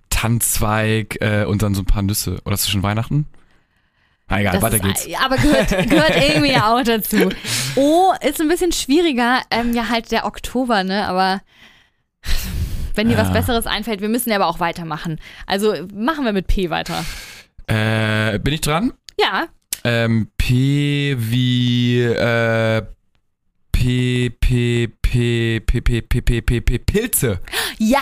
Tannenzweig 0.09 1.17
äh, 1.21 1.45
und 1.45 1.63
dann 1.63 1.73
so 1.73 1.81
ein 1.81 1.85
paar 1.85 2.01
Nüsse. 2.03 2.41
Oder 2.43 2.55
ist 2.55 2.65
das 2.65 2.69
schon 2.69 2.83
Weihnachten? 2.83 3.25
Na 4.31 4.39
egal, 4.39 4.53
Das 4.53 4.61
weiter 4.63 4.79
geht's. 4.79 5.05
äh, 5.07 5.15
Aber 5.23 5.37
gehört, 5.37 5.69
gehört 5.89 6.15
irgendwie 6.15 6.55
auch 6.55 6.81
dazu. 6.83 7.29
O 7.75 8.11
ist 8.27 8.41
ein 8.41 8.47
bisschen 8.47 8.71
schwieriger. 8.71 9.41
Ähm, 9.51 9.73
ja, 9.73 9.89
halt 9.89 10.11
der 10.11 10.25
Oktober, 10.25 10.83
ne? 10.83 11.05
Aber 11.07 11.41
wenn 12.95 13.09
dir 13.09 13.17
was 13.17 13.27
Ja. 13.27 13.33
Besseres 13.33 13.67
einfällt, 13.67 14.01
wir 14.01 14.09
müssen 14.09 14.29
ja 14.29 14.35
aber 14.37 14.47
auch 14.47 14.59
weitermachen. 14.59 15.19
Also 15.47 15.73
machen 15.93 16.25
wir 16.25 16.33
mit 16.33 16.47
P 16.47 16.69
weiter. 16.69 17.05
Äh, 17.67 18.39
bin 18.39 18.53
ich 18.53 18.61
dran? 18.61 18.93
Ja, 19.19 19.47
Ähm, 19.83 20.27
P 20.37 21.15
wie 21.17 22.01
äh, 22.03 22.81
P, 23.71 24.29
P, 24.29 24.87
P, 25.01 25.59
P, 25.59 25.81
P, 25.81 26.01
P, 26.01 26.21
P, 26.21 26.41
P, 26.41 26.61
P, 26.61 26.77
Pilze. 26.79 27.39
ja, 27.79 27.99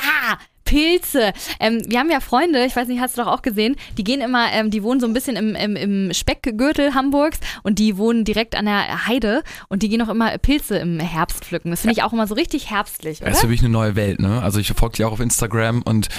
Pilze. 0.69 1.33
Ähm, 1.59 1.81
wir 1.87 1.99
haben 1.99 2.11
ja 2.11 2.19
Freunde, 2.19 2.63
ich 2.63 2.75
weiß 2.75 2.87
nicht, 2.87 3.01
hast 3.01 3.17
du 3.17 3.23
doch 3.23 3.31
auch 3.31 3.41
gesehen, 3.41 3.75
die 3.97 4.03
gehen 4.03 4.21
immer, 4.21 4.51
ähm, 4.51 4.69
die 4.69 4.83
wohnen 4.83 4.99
so 4.99 5.07
ein 5.07 5.13
bisschen 5.13 5.35
im, 5.35 5.55
im, 5.55 5.75
im 5.75 6.13
Speckgürtel 6.13 6.93
Hamburgs 6.93 7.39
und 7.63 7.79
die 7.79 7.97
wohnen 7.97 8.23
direkt 8.23 8.55
an 8.55 8.65
der 8.65 9.07
Heide 9.07 9.43
und 9.69 9.81
die 9.81 9.89
gehen 9.89 10.01
auch 10.03 10.09
immer 10.09 10.37
Pilze 10.37 10.77
im 10.77 10.99
Herbst 10.99 11.43
pflücken. 11.43 11.71
Das 11.71 11.81
finde 11.81 11.93
ich 11.93 12.03
auch 12.03 12.13
immer 12.13 12.27
so 12.27 12.35
richtig 12.35 12.69
herbstlich, 12.69 13.19
Das 13.19 13.29
ist 13.29 13.35
oder? 13.37 13.41
für 13.41 13.47
mich 13.47 13.61
eine 13.61 13.69
neue 13.69 13.95
Welt, 13.95 14.19
ne? 14.19 14.43
Also 14.43 14.59
ich 14.59 14.67
verfolge 14.67 14.97
die 14.97 15.05
auch 15.05 15.11
auf 15.13 15.19
Instagram 15.19 15.81
und 15.81 16.09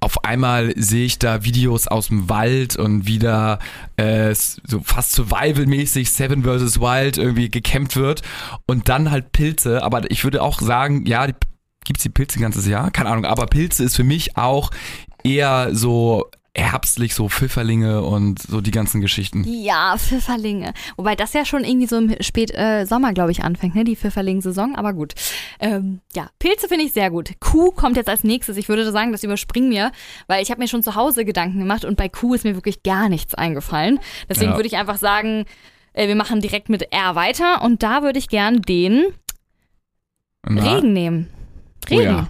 auf 0.00 0.24
einmal 0.24 0.72
sehe 0.76 1.04
ich 1.04 1.18
da 1.20 1.44
Videos 1.44 1.86
aus 1.86 2.08
dem 2.08 2.28
Wald 2.28 2.76
und 2.76 3.06
wieder 3.06 3.60
äh, 3.96 4.34
so 4.34 4.80
fast 4.82 5.12
survival-mäßig 5.12 6.10
Seven 6.10 6.42
vs. 6.42 6.80
Wild 6.80 7.16
irgendwie 7.16 7.48
gekämpft 7.48 7.96
wird 7.96 8.22
und 8.66 8.88
dann 8.88 9.10
halt 9.10 9.30
Pilze. 9.30 9.82
Aber 9.84 10.10
ich 10.10 10.24
würde 10.24 10.42
auch 10.42 10.60
sagen, 10.60 11.06
ja, 11.06 11.26
die, 11.26 11.34
gibt's 11.90 12.04
die 12.04 12.08
Pilze 12.08 12.38
ein 12.38 12.42
ganzes 12.42 12.68
Jahr? 12.68 12.92
Keine 12.92 13.10
Ahnung, 13.10 13.24
aber 13.24 13.46
Pilze 13.46 13.82
ist 13.82 13.96
für 13.96 14.04
mich 14.04 14.36
auch 14.36 14.70
eher 15.24 15.70
so 15.72 16.30
herbstlich, 16.54 17.14
so 17.14 17.28
Pfifferlinge 17.28 18.02
und 18.02 18.40
so 18.42 18.60
die 18.60 18.70
ganzen 18.70 19.00
Geschichten. 19.00 19.44
Ja, 19.44 19.96
Pfifferlinge. 19.98 20.72
Wobei 20.96 21.16
das 21.16 21.32
ja 21.32 21.44
schon 21.44 21.64
irgendwie 21.64 21.86
so 21.88 21.96
im 21.96 22.14
Spät 22.20 22.52
äh, 22.54 22.86
Sommer, 22.86 23.12
glaube 23.12 23.32
ich, 23.32 23.42
anfängt, 23.42 23.74
ne? 23.74 23.82
Die 23.84 23.96
Pfifferling-Saison, 23.96 24.76
aber 24.76 24.92
gut. 24.92 25.14
Ähm, 25.58 26.00
ja, 26.14 26.28
Pilze 26.38 26.68
finde 26.68 26.84
ich 26.84 26.92
sehr 26.92 27.10
gut. 27.10 27.30
Kuh 27.40 27.70
kommt 27.72 27.96
jetzt 27.96 28.08
als 28.08 28.22
nächstes. 28.24 28.56
Ich 28.56 28.68
würde 28.68 28.90
sagen, 28.92 29.10
das 29.12 29.24
überspringen 29.24 29.70
wir, 29.72 29.90
weil 30.28 30.42
ich 30.42 30.50
habe 30.52 30.60
mir 30.60 30.68
schon 30.68 30.82
zu 30.82 30.94
Hause 30.94 31.24
Gedanken 31.24 31.58
gemacht 31.58 31.84
und 31.84 31.96
bei 31.96 32.08
Kuh 32.08 32.34
ist 32.34 32.44
mir 32.44 32.54
wirklich 32.54 32.82
gar 32.84 33.08
nichts 33.08 33.34
eingefallen. 33.34 33.98
Desdesegen 34.28 34.52
Ja. 34.52 34.56
würde 34.58 34.68
ich 34.68 34.76
einfach 34.76 34.98
sagen, 34.98 35.44
äh, 35.92 36.06
wir 36.08 36.16
machen 36.16 36.40
direkt 36.40 36.68
mit 36.68 36.92
R 36.92 37.14
weiter 37.14 37.62
und 37.62 37.82
da 37.82 38.02
würde 38.02 38.18
ich 38.18 38.28
gern 38.28 38.60
den 38.62 39.04
Na, 40.42 40.62
Regen 40.74 40.92
nehmen. 40.92 41.28
Oh 41.90 41.96
Regen. 41.96 42.02
ja. 42.02 42.28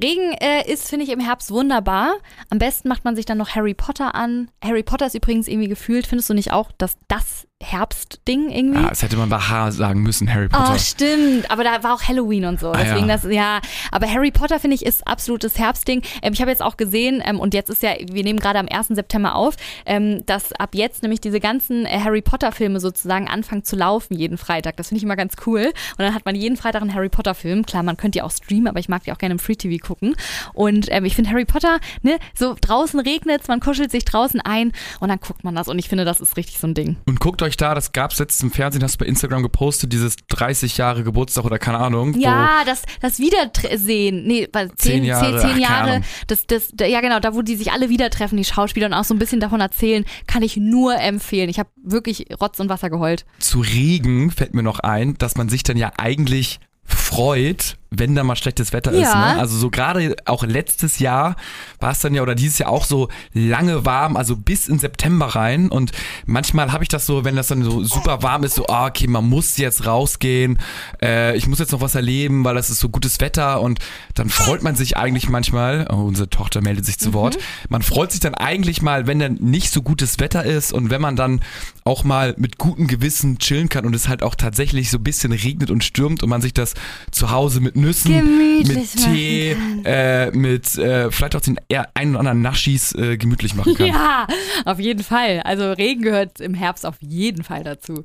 Regen 0.00 0.32
äh, 0.40 0.70
ist, 0.70 0.88
finde 0.88 1.04
ich, 1.04 1.12
im 1.12 1.20
Herbst 1.20 1.50
wunderbar. 1.50 2.14
Am 2.50 2.58
besten 2.58 2.88
macht 2.88 3.04
man 3.04 3.14
sich 3.14 3.26
dann 3.26 3.38
noch 3.38 3.50
Harry 3.50 3.74
Potter 3.74 4.14
an. 4.14 4.50
Harry 4.62 4.82
Potter 4.82 5.06
ist 5.06 5.14
übrigens 5.14 5.48
irgendwie 5.48 5.68
gefühlt, 5.68 6.06
findest 6.06 6.30
du 6.30 6.34
nicht 6.34 6.52
auch, 6.52 6.72
dass 6.72 6.96
das 7.08 7.46
Herbstding 7.62 8.50
irgendwie? 8.50 8.84
Ah, 8.84 8.88
das 8.88 9.02
hätte 9.02 9.16
man 9.16 9.28
bei 9.28 9.38
H 9.38 9.70
sagen 9.72 10.02
müssen, 10.02 10.32
Harry 10.32 10.48
Potter. 10.48 10.72
Oh, 10.74 10.78
stimmt. 10.78 11.50
Aber 11.50 11.64
da 11.64 11.82
war 11.82 11.94
auch 11.94 12.02
Halloween 12.02 12.44
und 12.44 12.60
so. 12.60 12.72
Ah, 12.72 12.78
Deswegen 12.78 13.08
ja. 13.08 13.16
das, 13.16 13.24
ja. 13.30 13.60
Aber 13.90 14.10
Harry 14.10 14.30
Potter, 14.30 14.58
finde 14.58 14.74
ich, 14.74 14.84
ist 14.84 15.06
absolutes 15.06 15.58
Herbstding. 15.58 16.02
Ähm, 16.22 16.32
ich 16.32 16.40
habe 16.40 16.50
jetzt 16.50 16.62
auch 16.62 16.76
gesehen, 16.76 17.22
ähm, 17.24 17.40
und 17.40 17.54
jetzt 17.54 17.70
ist 17.70 17.82
ja, 17.82 17.94
wir 18.10 18.24
nehmen 18.24 18.38
gerade 18.38 18.58
am 18.58 18.68
1. 18.68 18.88
September 18.88 19.34
auf, 19.34 19.56
ähm, 19.86 20.24
dass 20.26 20.52
ab 20.52 20.70
jetzt 20.74 21.02
nämlich 21.02 21.20
diese 21.20 21.40
ganzen 21.40 21.86
äh, 21.86 22.00
Harry 22.00 22.22
Potter-Filme 22.22 22.80
sozusagen 22.80 23.28
anfangen 23.28 23.64
zu 23.64 23.76
laufen, 23.76 24.14
jeden 24.14 24.38
Freitag. 24.38 24.76
Das 24.76 24.88
finde 24.88 24.98
ich 24.98 25.04
immer 25.04 25.16
ganz 25.16 25.34
cool. 25.46 25.66
Und 25.66 25.98
dann 25.98 26.14
hat 26.14 26.24
man 26.24 26.34
jeden 26.34 26.56
Freitag 26.56 26.82
einen 26.82 26.94
Harry 26.94 27.08
Potter-Film. 27.08 27.64
Klar, 27.66 27.82
man 27.82 27.96
könnte 27.96 28.18
die 28.18 28.22
auch 28.22 28.30
streamen, 28.30 28.68
aber 28.68 28.80
ich 28.80 28.88
mag 28.88 29.04
die 29.04 29.12
auch 29.12 29.18
gerne 29.18 29.34
im 29.34 29.38
Free-TV 29.38 29.84
gucken. 29.84 30.14
Und 30.52 30.86
ähm, 30.90 31.04
ich 31.04 31.14
finde 31.14 31.30
Harry 31.30 31.44
Potter, 31.44 31.78
ne, 32.02 32.18
so 32.34 32.54
draußen 32.60 33.00
regnet's, 33.00 33.48
man 33.48 33.60
kuschelt 33.60 33.90
sich 33.90 34.04
draußen 34.04 34.40
ein 34.40 34.72
und 35.00 35.08
dann 35.08 35.20
guckt 35.20 35.44
man 35.44 35.54
das. 35.54 35.68
Und 35.68 35.78
ich 35.78 35.88
finde, 35.88 36.04
das 36.04 36.20
ist 36.20 36.36
richtig 36.36 36.58
so 36.58 36.66
ein 36.66 36.74
Ding. 36.74 36.96
Und 37.06 37.20
guckt 37.20 37.42
euch 37.42 37.51
da, 37.56 37.74
das 37.74 37.92
gab's 37.92 38.18
letztens 38.18 38.42
im 38.42 38.50
Fernsehen, 38.52 38.82
hast 38.82 38.94
du 38.94 39.04
bei 39.04 39.06
Instagram 39.06 39.42
gepostet, 39.42 39.92
dieses 39.92 40.16
30 40.28 40.76
Jahre 40.78 41.02
Geburtstag 41.04 41.44
oder 41.44 41.58
keine 41.58 41.78
Ahnung. 41.78 42.18
Ja, 42.18 42.62
das, 42.66 42.82
das 43.00 43.18
Wiedersehen, 43.18 44.24
nee, 44.26 44.48
was, 44.52 44.68
zehn, 44.76 44.92
Zehn 44.92 45.04
Jahre, 45.04 45.26
zehn, 45.26 45.34
ach, 45.36 45.40
zehn 45.40 45.48
keine 45.50 45.60
Jahre, 45.62 45.90
Ahnung. 45.90 46.04
das, 46.26 46.46
das, 46.46 46.68
da- 46.74 46.86
ja 46.86 47.00
genau, 47.00 47.20
da 47.20 47.34
wo 47.34 47.42
die 47.42 47.56
sich 47.56 47.72
alle 47.72 47.88
wieder 47.88 48.10
treffen, 48.10 48.36
die 48.36 48.44
Schauspieler 48.44 48.86
und 48.86 48.94
auch 48.94 49.04
so 49.04 49.14
ein 49.14 49.18
bisschen 49.18 49.40
davon 49.40 49.60
erzählen, 49.60 50.04
kann 50.26 50.42
ich 50.42 50.56
nur 50.56 50.96
empfehlen. 50.96 51.48
Ich 51.48 51.58
habe 51.58 51.70
wirklich 51.82 52.26
Rotz 52.40 52.60
und 52.60 52.68
Wasser 52.68 52.90
geheult. 52.90 53.24
Zu 53.38 53.60
Regen 53.60 54.30
fällt 54.30 54.54
mir 54.54 54.62
noch 54.62 54.78
ein, 54.80 55.16
dass 55.18 55.36
man 55.36 55.48
sich 55.48 55.62
dann 55.62 55.76
ja 55.76 55.92
eigentlich 55.98 56.60
freut, 56.84 57.76
wenn 57.94 58.14
da 58.14 58.24
mal 58.24 58.36
schlechtes 58.36 58.72
Wetter 58.72 58.92
ist. 58.92 59.02
Ja. 59.02 59.34
Ne? 59.34 59.40
Also 59.40 59.56
so 59.56 59.70
gerade 59.70 60.16
auch 60.24 60.44
letztes 60.44 60.98
Jahr 60.98 61.36
war 61.80 61.92
es 61.92 62.00
dann 62.00 62.14
ja 62.14 62.22
oder 62.22 62.34
dieses 62.34 62.58
Jahr 62.58 62.70
auch 62.70 62.84
so 62.84 63.08
lange 63.32 63.84
warm, 63.84 64.16
also 64.16 64.36
bis 64.36 64.68
in 64.68 64.78
September 64.78 65.26
rein. 65.26 65.68
Und 65.68 65.92
manchmal 66.26 66.72
habe 66.72 66.84
ich 66.84 66.88
das 66.88 67.06
so, 67.06 67.24
wenn 67.24 67.36
das 67.36 67.48
dann 67.48 67.62
so 67.62 67.84
super 67.84 68.22
warm 68.22 68.44
ist, 68.44 68.54
so, 68.54 68.66
ah, 68.66 68.86
okay, 68.86 69.06
man 69.06 69.28
muss 69.28 69.56
jetzt 69.58 69.86
rausgehen, 69.86 70.58
äh, 71.02 71.36
ich 71.36 71.46
muss 71.46 71.58
jetzt 71.58 71.72
noch 71.72 71.80
was 71.80 71.94
erleben, 71.94 72.44
weil 72.44 72.54
das 72.54 72.70
ist 72.70 72.80
so 72.80 72.88
gutes 72.88 73.20
Wetter. 73.20 73.60
Und 73.60 73.80
dann 74.14 74.30
freut 74.30 74.62
man 74.62 74.74
sich 74.74 74.96
eigentlich 74.96 75.28
manchmal, 75.28 75.86
oh, 75.90 75.96
unsere 75.96 76.30
Tochter 76.30 76.62
meldet 76.62 76.86
sich 76.86 76.98
zu 76.98 77.12
Wort, 77.12 77.38
man 77.68 77.82
freut 77.82 78.12
sich 78.12 78.20
dann 78.20 78.34
eigentlich 78.34 78.80
mal, 78.82 79.06
wenn 79.06 79.18
dann 79.18 79.34
nicht 79.34 79.70
so 79.70 79.82
gutes 79.82 80.18
Wetter 80.18 80.44
ist 80.44 80.72
und 80.72 80.90
wenn 80.90 81.00
man 81.00 81.16
dann 81.16 81.40
auch 81.84 82.04
mal 82.04 82.34
mit 82.38 82.58
gutem 82.58 82.86
Gewissen 82.86 83.38
chillen 83.38 83.68
kann 83.68 83.84
und 83.84 83.94
es 83.94 84.08
halt 84.08 84.22
auch 84.22 84.34
tatsächlich 84.34 84.90
so 84.90 84.98
ein 84.98 85.04
bisschen 85.04 85.32
regnet 85.32 85.70
und 85.70 85.84
stürmt 85.84 86.22
und 86.22 86.28
man 86.28 86.40
sich 86.40 86.54
das 86.54 86.74
zu 87.10 87.30
Hause 87.30 87.60
mit 87.60 87.76
Nüssen, 87.82 88.58
mit 88.58 88.92
Tee, 88.96 89.56
äh, 89.84 90.30
mit 90.30 90.76
äh, 90.78 91.10
vielleicht 91.10 91.36
auch 91.36 91.40
den 91.40 91.58
einen 91.94 92.12
oder 92.12 92.20
anderen 92.20 92.42
Naschis 92.42 92.94
äh, 92.94 93.16
gemütlich 93.18 93.54
machen 93.54 93.74
kann. 93.74 93.86
Ja, 93.92 94.26
auf 94.64 94.78
jeden 94.78 95.02
Fall. 95.02 95.40
Also 95.44 95.72
Regen 95.72 96.02
gehört 96.02 96.40
im 96.40 96.54
Herbst 96.54 96.86
auf 96.86 96.96
jeden 97.00 97.44
Fall 97.44 97.64
dazu. 97.64 98.04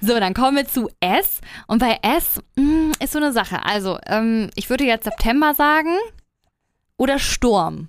So, 0.00 0.18
dann 0.18 0.34
kommen 0.34 0.56
wir 0.56 0.66
zu 0.66 0.88
S. 1.00 1.40
Und 1.66 1.78
bei 1.78 1.98
S 2.02 2.40
mh, 2.56 2.92
ist 2.98 3.12
so 3.12 3.18
eine 3.18 3.32
Sache. 3.32 3.64
Also, 3.64 3.98
ähm, 4.06 4.50
ich 4.56 4.68
würde 4.70 4.84
jetzt 4.84 5.04
September 5.04 5.54
sagen. 5.54 5.90
oder 6.96 7.18
Sturm? 7.18 7.88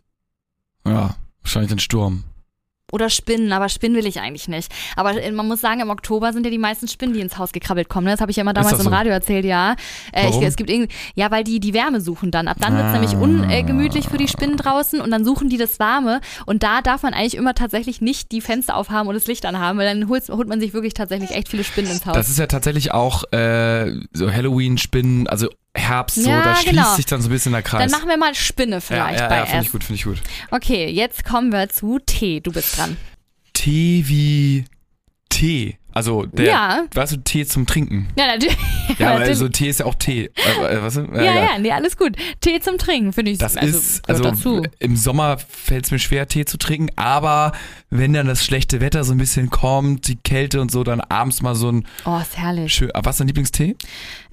Ja, 0.86 1.16
wahrscheinlich 1.42 1.72
ein 1.72 1.80
Sturm. 1.80 2.24
Oder 2.92 3.10
Spinnen, 3.10 3.52
aber 3.54 3.70
Spinnen 3.70 3.98
will 3.98 4.06
ich 4.06 4.20
eigentlich 4.20 4.48
nicht. 4.48 4.72
Aber 4.96 5.22
äh, 5.22 5.32
man 5.32 5.48
muss 5.48 5.62
sagen, 5.62 5.80
im 5.80 5.90
Oktober 5.90 6.34
sind 6.34 6.46
ja 6.46 6.52
die 6.52 6.58
meisten 6.58 6.88
Spinnen, 6.88 7.14
die 7.16 7.22
ins 7.22 7.38
Haus 7.38 7.52
gekrabbelt 7.52 7.90
kommen. 7.90 8.06
ne? 8.06 8.12
Das 8.12 8.22
habe 8.22 8.32
ich 8.32 8.38
ja 8.38 8.42
immer 8.42 8.54
damals 8.54 8.72
das 8.78 8.82
im 8.86 8.92
so? 8.92 8.96
Radio 8.96 9.12
erzählt, 9.14 9.46
ja. 9.46 9.76
Äh, 10.14 10.30
ich, 10.30 10.42
es 10.42 10.56
gibt 10.56 10.70
irgendwie, 10.70 10.94
ja, 11.16 11.32
weil 11.32 11.44
die 11.44 11.60
die 11.60 11.74
Wärme 11.74 12.02
suchen 12.02 12.32
dann. 12.32 12.48
Ab 12.48 12.58
dann 12.60 12.74
wird 12.76 12.86
es 12.86 12.92
Ah. 12.92 13.00
nämlich 13.00 13.16
ungemütlich 13.16 14.10
für 14.10 14.18
die 14.18 14.28
Spinnen 14.28 14.58
draußen 14.58 15.02
und 15.02 15.12
dann 15.12 15.24
suchen 15.26 15.50
die 15.50 15.58
das 15.58 15.80
Warme. 15.80 16.22
Und 16.46 16.64
da 16.64 16.82
darf 16.82 17.04
man 17.04 17.14
eigentlich 17.14 17.36
immer 17.36 17.54
tatsächlich 17.56 18.02
nicht 18.02 18.32
die 18.32 18.42
Fenster 18.42 18.76
aufhaben 18.76 19.08
und 19.08 19.16
das 19.16 19.28
Licht 19.28 19.46
anhaben, 19.46 19.78
weil 19.80 19.88
dann 19.88 20.10
holt, 20.10 20.28
holt 20.30 20.48
man 20.48 20.60
sich 20.60 20.74
wirklich 20.74 20.94
tatsächlich 20.94 21.32
echt 21.32 21.48
viele 21.48 21.64
Spinnen 21.64 21.92
ins 21.92 22.06
Haus. 22.06 22.14
Das 22.16 22.30
ist 22.30 22.38
ja 22.40 22.48
tatsächlich 22.48 22.92
auch 22.92 23.24
äh, 23.32 23.94
so 24.14 24.32
Halloween-Spinnen, 24.32 25.28
also 25.28 25.48
Herbst, 25.76 26.18
so, 26.18 26.30
Ja, 26.30 26.42
da 26.44 26.56
schließt 26.56 26.70
genau. 26.76 26.96
sich 26.96 27.06
dann 27.06 27.22
so 27.22 27.30
ein 27.30 27.32
bisschen 27.32 27.54
der 27.54 27.62
Kreis. 27.62 27.82
dann 27.82 27.92
machen 27.92 28.10
wir 28.10 28.18
mal 28.18 28.36
Spinne 28.36 28.82
vielleicht 28.82 29.20
ja, 29.20 29.24
ja, 29.26 29.30
bei 29.30 29.38
ja, 29.38 29.46
finde 29.46 29.66
ich 29.66 29.72
gut, 29.72 29.84
finde 29.84 29.96
ich 30.00 30.04
gut. 30.04 30.22
Okay, 30.52 30.90
jetzt 30.90 31.24
kommen 31.24 31.52
wir 31.52 31.70
zu 31.70 32.00
Tee. 32.00 32.42
Du 32.42 32.52
bist 32.52 32.78
dran. 32.78 32.98
Tee 33.54 34.04
wie 34.08 34.66
Tee. 35.30 35.78
Also 35.94 36.26
der, 36.26 36.46
Ja. 36.46 36.82
weißt 36.94 37.14
du, 37.14 37.18
Tee 37.18 37.46
zum 37.46 37.66
Trinken. 37.66 38.08
Ja, 38.18 38.28
natürlich. 38.28 38.58
Ja, 39.00 39.08
aber 39.12 39.20
natürlich. 39.20 39.30
also 39.30 39.50
Tee 39.50 39.70
ist 39.70 39.80
ja 39.80 39.86
auch 39.86 39.96
Tee. 39.96 40.30
Äh, 40.36 40.76
äh, 40.76 40.82
was? 40.82 40.98
Äh, 40.98 41.06
ja, 41.16 41.24
ja, 41.34 41.60
nee, 41.60 41.72
alles 41.72 41.96
gut. 41.98 42.16
Tee 42.42 42.60
zum 42.60 42.78
Trinken, 42.78 43.14
finde 43.14 43.32
ich. 43.32 43.38
Das 43.38 43.56
also, 43.58 43.78
ist, 43.78 44.08
also 44.10 44.24
dazu. 44.24 44.64
im 44.80 44.96
Sommer 44.98 45.38
fällt 45.38 45.86
es 45.86 45.92
mir 45.92 46.00
schwer, 46.00 46.28
Tee 46.28 46.44
zu 46.46 46.58
trinken, 46.58 46.90
aber 46.98 47.54
wenn 47.90 48.12
dann 48.14 48.28
das 48.28 48.44
schlechte 48.44 48.82
Wetter 48.82 49.04
so 49.04 49.14
ein 49.14 49.18
bisschen 49.18 49.50
kommt, 49.50 50.08
die 50.08 50.18
Kälte 50.18 50.60
und 50.62 50.72
so, 50.72 50.84
dann 50.84 51.00
abends 51.02 51.42
mal 51.42 51.56
so 51.56 51.72
ein 51.72 51.86
Oh, 52.06 52.18
ist 52.22 52.38
herrlich. 52.38 52.74
schön. 52.74 52.90
Was 52.94 53.16
ist 53.16 53.20
dein 53.22 53.28
Lieblingstee? 53.28 53.76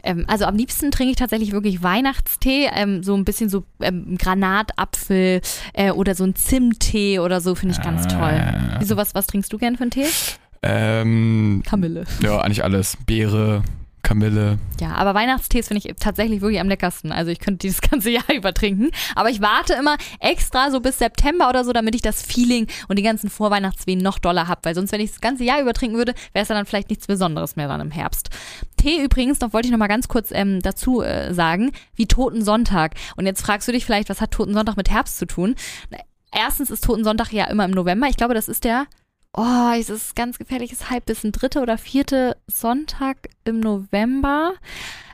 Ähm, 0.03 0.25
also 0.29 0.45
am 0.45 0.57
liebsten 0.57 0.91
trinke 0.91 1.11
ich 1.13 1.17
tatsächlich 1.17 1.53
wirklich 1.53 1.83
Weihnachtstee, 1.83 2.69
ähm, 2.75 3.03
so 3.03 3.15
ein 3.17 3.25
bisschen 3.25 3.49
so 3.49 3.65
ähm, 3.81 4.17
Granatapfel 4.19 5.41
äh, 5.75 5.91
oder 5.91 6.15
so 6.15 6.25
ein 6.25 6.35
Zimttee 6.35 7.19
oder 7.21 7.41
so, 7.41 7.55
finde 7.55 7.75
ich 7.77 7.83
ganz 7.83 8.07
Ah. 8.13 8.19
toll. 8.19 8.79
Wieso, 8.81 8.97
was, 8.97 9.15
was 9.15 9.27
trinkst 9.27 9.53
du 9.53 9.59
gern 9.59 9.77
für 9.77 9.83
einen 9.83 9.91
Tee? 9.91 10.07
Ähm, 10.63 11.63
Kamille. 11.67 12.05
ja, 12.23 12.41
eigentlich 12.41 12.65
alles. 12.65 12.97
Beere, 13.07 13.63
Kamille. 14.03 14.59
Ja, 14.81 14.95
aber 14.95 15.15
Weihnachtstees 15.15 15.69
finde 15.69 15.87
ich 15.87 15.95
tatsächlich 15.99 16.41
wirklich 16.41 16.61
am 16.61 16.69
leckersten. 16.69 17.13
Also 17.13 17.31
ich 17.31 17.41
könnte 17.41 17.59
dieses 17.59 17.81
ganze 17.91 18.11
Jahr 18.11 18.33
über 18.35 18.55
trinken. 18.55 18.91
Aber 19.15 19.29
ich 19.29 19.41
warte 19.41 19.75
immer 19.75 19.97
extra 20.21 20.71
so 20.71 20.81
bis 20.81 20.99
September 20.99 21.49
oder 21.49 21.65
so, 21.65 21.73
damit 21.73 21.95
ich 21.95 22.01
das 22.01 22.23
Feeling 22.23 22.67
und 22.89 22.99
die 22.99 23.03
ganzen 23.03 23.29
Vorweihnachtswehen 23.29 24.01
noch 24.01 24.19
doller 24.19 24.49
habe. 24.49 24.61
Weil 24.65 24.75
sonst, 24.75 24.93
wenn 24.93 25.01
ich 25.01 25.11
das 25.11 25.21
ganze 25.21 25.45
Jahr 25.45 25.61
über 25.61 25.75
trinken 25.75 25.97
würde, 25.97 26.15
wäre 26.33 26.43
es 26.43 26.49
dann 26.49 26.65
vielleicht 26.65 26.91
nichts 26.91 27.07
Besonderes 27.07 27.57
mehr 27.57 27.69
dann 27.69 27.81
im 27.81 27.91
Herbst. 27.91 28.31
Tee 28.77 29.03
übrigens, 29.03 29.41
noch 29.41 29.53
wollte 29.53 29.67
ich 29.67 29.73
noch 29.73 29.79
mal 29.79 29.89
ganz 29.89 30.09
kurz 30.09 30.31
ähm, 30.33 30.61
dazu 30.63 31.03
äh, 31.03 31.35
sagen, 31.35 31.73
wie 31.95 32.07
Toten 32.07 32.43
Sonntag. 32.43 32.95
Und 33.17 33.27
jetzt 33.27 33.43
fragst 33.43 33.69
du 33.69 33.73
dich 33.73 33.85
vielleicht, 33.85 34.09
was 34.09 34.21
hat 34.21 34.31
Toten 34.31 34.55
Sonntag 34.55 34.77
mit 34.77 34.91
Herbst 34.91 35.19
zu 35.19 35.27
tun? 35.27 35.55
Erstens 36.33 36.71
ist 36.71 36.85
Toten 36.85 37.05
Sonntag 37.05 37.33
ja 37.33 37.45
immer 37.47 37.65
im 37.65 37.73
November. 37.73 38.07
Ich 38.09 38.17
glaube, 38.17 38.35
das 38.35 38.49
ist 38.49 38.65
der 38.65 38.87
Oh, 39.41 39.71
es 39.79 39.89
ist 39.89 40.17
ganz 40.17 40.37
gefährliches 40.37 40.91
Halbwissen. 40.91 41.31
Dritte 41.31 41.61
oder 41.61 41.79
vierte 41.79 42.37
Sonntag 42.49 43.29
im 43.45 43.61
November. 43.61 44.55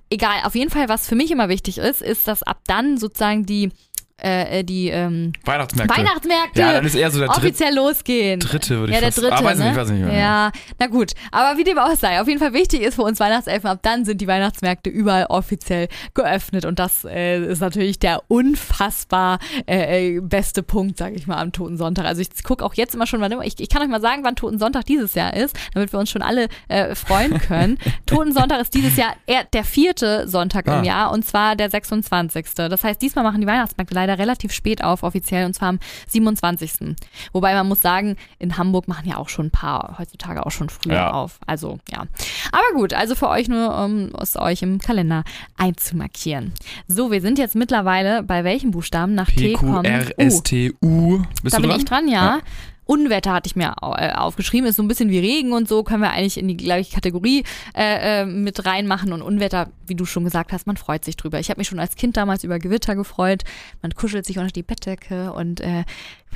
Egal, 0.09 0.45
auf 0.45 0.55
jeden 0.55 0.71
Fall, 0.71 0.89
was 0.89 1.07
für 1.07 1.15
mich 1.15 1.31
immer 1.31 1.51
wichtig 1.51 1.77
ist, 1.77 2.01
ist, 2.01 2.27
dass 2.27 2.43
ab 2.43 2.63
dann 2.67 2.97
sozusagen 2.97 3.45
die, 3.45 3.71
äh, 4.19 4.63
die 4.65 4.89
ähm, 4.89 5.33
Weihnachtsmärkte. 5.45 5.97
Weihnachtsmärkte 5.99 6.61
Ja, 6.61 6.73
dann 6.73 6.85
ist 6.85 6.95
eher 6.95 7.11
so 7.11 7.19
der 7.19 7.29
dritte, 7.29 7.41
offiziell 7.41 7.75
losgehen. 7.75 8.41
dritte 8.41 8.79
würde 8.79 8.93
ich 8.93 8.95
ja, 8.95 9.01
der 9.01 9.11
dritte. 9.11 9.33
Ah, 9.33 9.43
weiß 9.45 9.59
ne? 9.59 9.67
nicht, 9.69 9.77
weiß 9.77 9.91
nicht 9.91 10.05
mehr. 10.05 10.17
Ja, 10.17 10.53
na 10.79 10.87
gut. 10.87 11.13
Aber 11.33 11.59
wie 11.59 11.65
dem 11.65 11.79
auch 11.79 11.95
sei, 11.97 12.21
auf 12.21 12.29
jeden 12.29 12.39
Fall 12.39 12.53
wichtig 12.53 12.83
ist 12.83 12.95
für 12.95 13.03
uns 13.03 13.19
Weihnachtselfen, 13.19 13.69
ab 13.69 13.81
dann 13.83 14.05
sind 14.05 14.21
die 14.21 14.27
Weihnachtsmärkte 14.29 14.89
überall 14.89 15.27
offiziell 15.27 15.89
geöffnet. 16.15 16.65
Und 16.65 16.79
das 16.79 17.05
äh, 17.05 17.45
ist 17.45 17.61
natürlich 17.61 17.99
der 17.99 18.23
unfassbar 18.29 19.39
äh, 19.67 20.17
äh, 20.17 20.21
beste 20.21 20.63
Punkt, 20.63 20.97
sage 20.97 21.17
ich 21.17 21.27
mal, 21.27 21.39
am 21.39 21.51
Toten 21.53 21.77
Sonntag. 21.77 22.07
Also 22.07 22.21
ich 22.23 22.45
gucke 22.45 22.65
auch 22.65 22.75
jetzt 22.75 22.95
immer 22.95 23.07
schon, 23.07 23.21
wann 23.21 23.33
immer, 23.33 23.45
ich, 23.45 23.59
ich 23.59 23.69
kann 23.69 23.83
euch 23.83 23.89
mal 23.89 24.01
sagen, 24.01 24.23
wann 24.25 24.37
Toten 24.37 24.59
Sonntag 24.59 24.85
dieses 24.87 25.15
Jahr 25.15 25.35
ist, 25.35 25.57
damit 25.75 25.93
wir 25.93 25.99
uns 25.99 26.11
schon 26.11 26.23
alle 26.23 26.49
äh, 26.69 26.95
freuen 26.95 27.39
können. 27.41 27.79
Toten 28.07 28.33
Sonntag 28.33 28.61
ist 28.61 28.75
dieses 28.75 28.97
Jahr 28.97 29.15
der 29.53 29.65
vierte 29.65 30.29
Sonntag 30.29 30.69
Ah. 30.69 30.79
im 30.79 30.85
Jahr 30.85 31.11
und 31.13 31.25
zwar 31.27 31.57
der 31.57 31.69
26. 31.69 32.47
Das 32.55 32.85
heißt, 32.85 33.03
diesmal 33.03 33.25
machen 33.25 33.41
die 33.41 33.47
Weihnachtsmärkte 33.47 33.95
leider 33.95 34.04
relativ 34.13 34.53
spät 34.53 34.85
auf, 34.85 35.03
offiziell, 35.03 35.47
und 35.47 35.55
zwar 35.55 35.71
am 35.71 35.79
27. 36.09 36.95
Wobei 37.33 37.55
man 37.55 37.67
muss 37.67 37.81
sagen, 37.81 38.17
in 38.39 38.59
Hamburg 38.59 38.87
machen 38.87 39.09
ja 39.09 39.17
auch 39.17 39.31
schon 39.31 39.47
ein 39.47 39.51
paar 39.51 39.97
heutzutage 39.99 40.45
auch 40.45 40.51
schon 40.51 40.69
früher 40.69 40.95
Ja. 40.95 41.11
auf. 41.13 41.39
Also 41.47 41.79
ja. 41.91 42.05
Aber 42.53 42.75
gut, 42.75 42.93
also 42.93 43.15
für 43.15 43.29
euch 43.29 43.49
nur, 43.49 43.77
um 43.83 44.11
es 44.21 44.37
euch 44.37 44.61
im 44.63 44.79
Kalender 44.79 45.25
einzumarkieren. 45.57 46.53
So, 46.87 47.11
wir 47.11 47.21
sind 47.21 47.39
jetzt 47.39 47.55
mittlerweile 47.55 48.23
bei 48.23 48.45
welchem 48.45 48.71
Buchstaben 48.71 49.15
nach 49.15 49.29
T 49.31 49.35
P, 49.35 49.53
Q, 49.55 49.67
kommen? 49.67 49.85
R, 49.85 50.07
U. 50.07 50.13
S, 50.17 50.43
T, 50.43 50.73
U. 50.83 51.23
Bist 51.43 51.55
Da 51.55 51.59
du 51.59 51.63
bin 51.63 51.71
dran? 51.71 51.79
ich 51.79 51.85
dran, 51.87 52.09
ja. 52.09 52.41
Unwetter 52.87 53.33
hatte 53.33 53.47
ich 53.47 53.57
mir 53.57 53.75
äh, 53.81 54.13
aufgeschrieben, 54.13 54.69
ist 54.69 54.77
so 54.77 54.83
ein 54.83 54.89
bisschen 54.89 55.11
wie 55.11 55.19
Regen 55.19 55.53
und 55.53 55.69
so, 55.69 55.83
können 55.83 56.03
wir 56.03 56.11
eigentlich 56.11 56.39
in 56.39 56.49
die 56.49 56.57
gleiche 56.57 56.95
Kategorie 56.95 57.45
äh, 57.77 58.23
äh, 58.23 58.27
mit 58.27 58.67
reinmachen. 58.67 59.13
Und 59.13 59.23
Unwetter, 59.23 59.71
wie 59.87 59.95
du 59.95 60.05
schon 60.05 60.25
gesagt 60.25 60.53
hast, 60.53 60.67
man 60.67 60.77
freut 60.77 61.05
sich 61.05 61.17
drüber. 61.17 61.41
Ich 61.41 61.51
habe 61.51 61.61
mich 61.61 61.69
schon 61.69 61.79
als 61.79 61.97
Kind 61.97 62.17
damals 62.17 62.45
über 62.45 62.59
Gewitter 62.59 62.95
gefreut. 62.95 63.45
Man 63.83 63.93
kuschelt 63.93 64.27
sich 64.27 64.39
unter 64.39 64.53
die 64.53 64.63
Bettdecke 64.63 65.33
und 65.33 65.61
äh, 65.61 65.85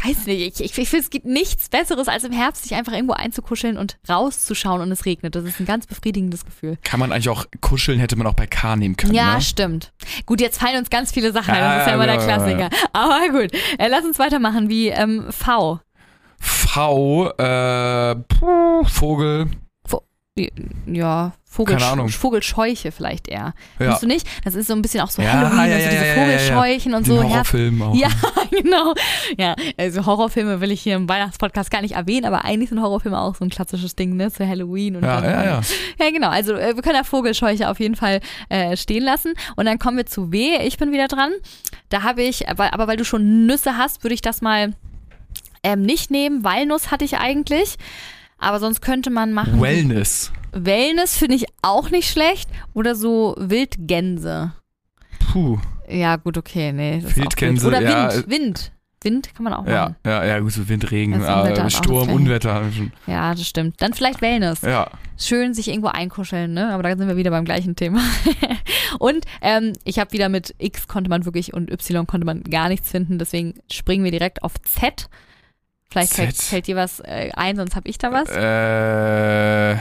weiß 0.05 0.27
nicht, 0.27 0.61
ich, 0.61 0.65
ich, 0.65 0.79
ich 0.79 0.89
finde, 0.89 1.05
es 1.05 1.11
gibt 1.11 1.27
nichts 1.27 1.69
Besseres, 1.69 2.09
als 2.09 2.25
im 2.25 2.33
Herbst 2.33 2.65
sich 2.65 2.75
einfach 2.75 2.93
irgendwo 2.93 3.15
einzukuscheln 3.15 3.77
und 3.77 3.99
rauszuschauen 4.09 4.81
und 4.81 4.93
es 4.93 5.05
regnet. 5.05 5.35
Das 5.35 5.45
ist 5.45 5.61
ein 5.61 5.67
ganz 5.67 5.87
befriedigendes 5.87 6.45
Gefühl. 6.45 6.79
Kann 6.85 7.01
man 7.01 7.13
eigentlich 7.13 7.29
auch 7.29 7.47
kuscheln, 7.61 7.99
hätte 7.99 8.17
man 8.17 8.27
auch 8.27 8.35
bei 8.35 8.47
K 8.47 8.77
nehmen 8.77 8.97
können. 8.97 9.15
Ja, 9.15 9.35
ne? 9.35 9.41
stimmt. 9.41 9.93
Gut, 10.27 10.41
jetzt 10.41 10.61
fallen 10.61 10.79
uns 10.79 10.91
ganz 10.91 11.13
viele 11.13 11.33
Sachen 11.33 11.55
ein. 11.55 11.61
Das 11.61 11.83
ist 11.83 11.89
ja 11.89 11.95
immer 11.95 12.07
der 12.07 12.15
ja, 12.17 12.21
ja, 12.21 12.27
Klassiker. 12.27 12.71
Aber 12.93 13.29
gut, 13.31 13.53
äh, 13.79 13.89
lass 13.89 14.05
uns 14.05 14.19
weitermachen 14.19 14.69
wie 14.69 14.89
ähm, 14.89 15.27
V. 15.31 15.81
V, 16.41 17.31
äh, 17.39 18.15
puh, 18.17 18.85
Vogel. 18.85 19.47
Ja, 20.87 21.33
Vogel, 21.45 21.77
Keine 21.79 21.87
Ahnung. 21.91 22.09
Vogelscheuche 22.11 22.93
vielleicht 22.93 23.27
eher. 23.27 23.39
Ja. 23.39 23.55
Findest 23.79 24.03
du 24.03 24.07
nicht? 24.07 24.27
Das 24.45 24.55
ist 24.55 24.69
so 24.69 24.75
ein 24.75 24.83
bisschen 24.83 25.01
auch 25.01 25.11
so 25.11 25.21
Ja, 25.21 25.33
Halloween 25.33 25.57
ja, 25.59 25.75
und 25.77 25.83
so 25.83 25.89
ja, 25.89 25.91
diese. 25.91 26.15
Vogelscheuchen 26.15 26.95
und 26.95 27.07
Den 27.09 27.17
so. 27.17 27.23
Herz- 27.23 27.33
Horrorfilm 27.33 27.83
auch. 27.83 27.95
Ja, 27.97 28.09
genau. 28.53 28.95
Ja, 29.37 29.57
also 29.77 30.07
Horrorfilme 30.07 30.61
will 30.61 30.71
ich 30.71 30.81
hier 30.81 30.95
im 30.95 31.09
Weihnachtspodcast 31.09 31.73
gar 31.73 31.83
nicht 31.83 31.97
erwähnen, 31.97 32.25
aber 32.25 32.45
eigentlich 32.45 32.69
sind 32.69 32.81
Horrorfilme 32.81 33.19
auch 33.19 33.35
so 33.35 33.45
ein 33.45 33.51
klassisches 33.51 33.97
Ding, 33.97 34.15
ne, 34.17 34.31
zu 34.31 34.47
Halloween 34.47 34.95
und 34.95 35.03
Ja, 35.05 35.25
ja, 35.25 35.45
ja. 35.45 35.61
Ja, 35.99 36.11
genau. 36.13 36.29
Also 36.29 36.53
äh, 36.55 36.77
wir 36.77 36.83
können 36.85 36.95
ja 36.97 37.03
Vogelscheuche 37.03 37.69
auf 37.69 37.81
jeden 37.81 37.97
Fall 37.97 38.21
äh, 38.49 38.77
stehen 38.77 39.03
lassen. 39.03 39.35
Und 39.57 39.65
dann 39.65 39.81
kommen 39.81 39.97
wir 39.97 40.07
zu 40.07 40.31
W. 40.31 40.59
Ich 40.65 40.79
bin 40.79 40.93
wieder 40.93 41.09
dran. 41.09 41.33
Da 41.89 42.05
habe 42.05 42.23
ich, 42.23 42.49
aber, 42.49 42.75
aber 42.75 42.87
weil 42.87 42.97
du 42.97 43.05
schon 43.05 43.47
Nüsse 43.47 43.77
hast, 43.77 44.05
würde 44.05 44.15
ich 44.15 44.23
das 44.23 44.41
mal 44.41 44.75
ähm, 45.63 45.83
nicht 45.83 46.11
nehmen. 46.11 46.45
Walnuss 46.45 46.91
hatte 46.91 47.05
ich 47.05 47.19
eigentlich. 47.19 47.77
Aber 48.39 48.61
sonst 48.61 48.81
könnte 48.81 49.11
man 49.11 49.33
machen. 49.33 49.61
Wellness. 49.61 50.33
Wellness 50.53 51.17
finde 51.17 51.37
ich 51.37 51.47
auch 51.63 51.91
nicht 51.91 52.11
schlecht. 52.11 52.49
Oder 52.73 52.95
so 52.95 53.35
Wildgänse. 53.39 54.53
Puh. 55.33 55.59
Ja, 55.89 56.17
gut, 56.17 56.37
okay. 56.39 56.73
Nee, 56.73 57.03
Wildgänse. 57.03 57.67
Oder 57.67 57.83
ja, 57.83 58.13
Wind. 58.13 58.31
Wind. 58.31 58.73
Wind 59.03 59.35
kann 59.35 59.45
man 59.45 59.53
auch 59.53 59.67
Ja, 59.67 59.83
machen. 59.91 59.97
ja, 60.05 60.25
ja, 60.25 60.41
gut, 60.41 60.53
so 60.53 60.69
Wind, 60.69 60.91
Regen, 60.91 61.13
äh, 61.23 61.71
Sturm, 61.71 62.11
Unwetter. 62.11 62.63
Ja, 63.07 63.33
das 63.33 63.47
stimmt. 63.47 63.81
Dann 63.81 63.93
vielleicht 63.93 64.21
Wellness. 64.23 64.63
Ja. 64.63 64.91
Schön 65.17 65.55
sich 65.55 65.69
irgendwo 65.69 65.89
einkuscheln, 65.89 66.53
ne? 66.53 66.73
Aber 66.73 66.83
da 66.83 66.97
sind 66.97 67.07
wir 67.07 67.17
wieder 67.17 67.31
beim 67.31 67.45
gleichen 67.45 67.77
Thema. 67.77 68.01
und 68.99 69.25
ähm, 69.41 69.73
ich 69.85 69.99
habe 70.01 70.13
wieder 70.13 70.29
mit 70.29 70.55
X 70.59 70.89
konnte 70.89 71.11
man 71.11 71.25
wirklich 71.25 71.55
und 71.55 71.71
Y 71.71 72.07
konnte 72.07 72.27
man 72.27 72.43
gar 72.43 72.69
nichts 72.69 72.91
finden. 72.91 73.19
Deswegen 73.19 73.55
springen 73.71 74.05
wir 74.05 74.11
direkt 74.11 74.43
auf 74.43 74.55
Z. 74.63 75.09
Vielleicht 75.91 76.15
fällt, 76.15 76.37
fällt 76.37 76.67
dir 76.67 76.77
was 76.77 77.01
äh, 77.01 77.31
ein, 77.35 77.57
sonst 77.57 77.75
habe 77.75 77.89
ich 77.89 77.99
da 77.99 78.13
was. 78.13 78.29
Äh, 78.31 79.81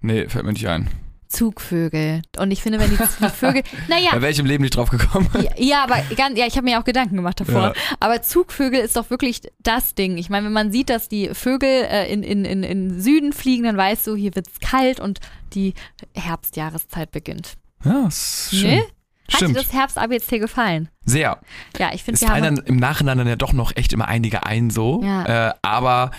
nee, 0.00 0.28
fällt 0.28 0.44
mir 0.44 0.52
nicht 0.52 0.68
ein. 0.68 0.88
Zugvögel. 1.32 2.22
Und 2.38 2.50
ich 2.50 2.62
finde, 2.62 2.78
wenn 2.78 2.90
die, 2.90 2.96
die 2.96 3.28
Vögel. 3.30 3.62
Naja, 3.88 4.10
Bei 4.12 4.22
welchem 4.22 4.46
Leben 4.46 4.62
nicht 4.62 4.76
drauf 4.76 4.90
gekommen? 4.90 5.28
Ja, 5.42 5.50
ja, 5.56 5.84
aber 5.84 5.96
ganz, 6.14 6.38
ja, 6.38 6.46
ich 6.46 6.56
habe 6.56 6.64
mir 6.66 6.78
auch 6.78 6.84
Gedanken 6.84 7.16
gemacht 7.16 7.40
davor. 7.40 7.68
Ja. 7.68 7.72
Aber 8.00 8.22
Zugvögel 8.22 8.80
ist 8.80 8.96
doch 8.96 9.10
wirklich 9.10 9.40
das 9.60 9.94
Ding. 9.94 10.18
Ich 10.18 10.28
meine, 10.28 10.46
wenn 10.46 10.52
man 10.52 10.70
sieht, 10.72 10.90
dass 10.90 11.08
die 11.08 11.30
Vögel 11.32 11.86
äh, 11.90 12.12
in, 12.12 12.22
in, 12.22 12.44
in, 12.44 12.62
in 12.62 13.00
Süden 13.00 13.32
fliegen, 13.32 13.64
dann 13.64 13.76
weißt 13.76 14.06
du, 14.06 14.14
hier 14.14 14.34
wird's 14.34 14.60
kalt 14.60 15.00
und 15.00 15.20
die 15.54 15.74
Herbstjahreszeit 16.14 17.10
beginnt. 17.10 17.54
Ja, 17.84 18.06
ist 18.06 18.54
schön. 18.54 18.82
Ne? 19.32 19.34
Hat 19.34 19.40
dir 19.40 19.46
Stimmt. 19.54 19.56
das 19.68 19.72
Herbst-ABC 19.72 20.38
gefallen? 20.38 20.88
Sehr. 21.04 21.38
Ja, 21.78 21.90
ich 21.92 22.02
finde, 22.04 22.16
Es 22.16 22.20
wir 22.22 22.28
haben. 22.28 22.42
fallen 22.42 22.56
dann 22.56 22.66
im 22.66 22.76
Nachhinein 22.76 23.18
dann 23.18 23.26
ja 23.28 23.36
doch 23.36 23.52
noch 23.52 23.74
echt 23.76 23.92
immer 23.92 24.08
einige 24.08 24.44
ein 24.46 24.70
so. 24.70 25.02
Ja. 25.02 25.48
Äh, 25.48 25.54
aber 25.62 26.10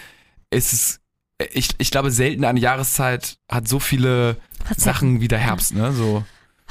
es 0.49 0.73
ist, 0.73 0.99
ich, 1.51 1.69
ich 1.77 1.91
glaube, 1.91 2.11
selten 2.11 2.45
eine 2.45 2.59
Jahreszeit 2.59 3.37
hat 3.51 3.67
so 3.67 3.79
viele. 3.79 4.37
Sachen 4.77 5.19
wie 5.19 5.27
der 5.27 5.39
Herbst, 5.39 5.73
ne? 5.75 5.91
So. 5.91 6.23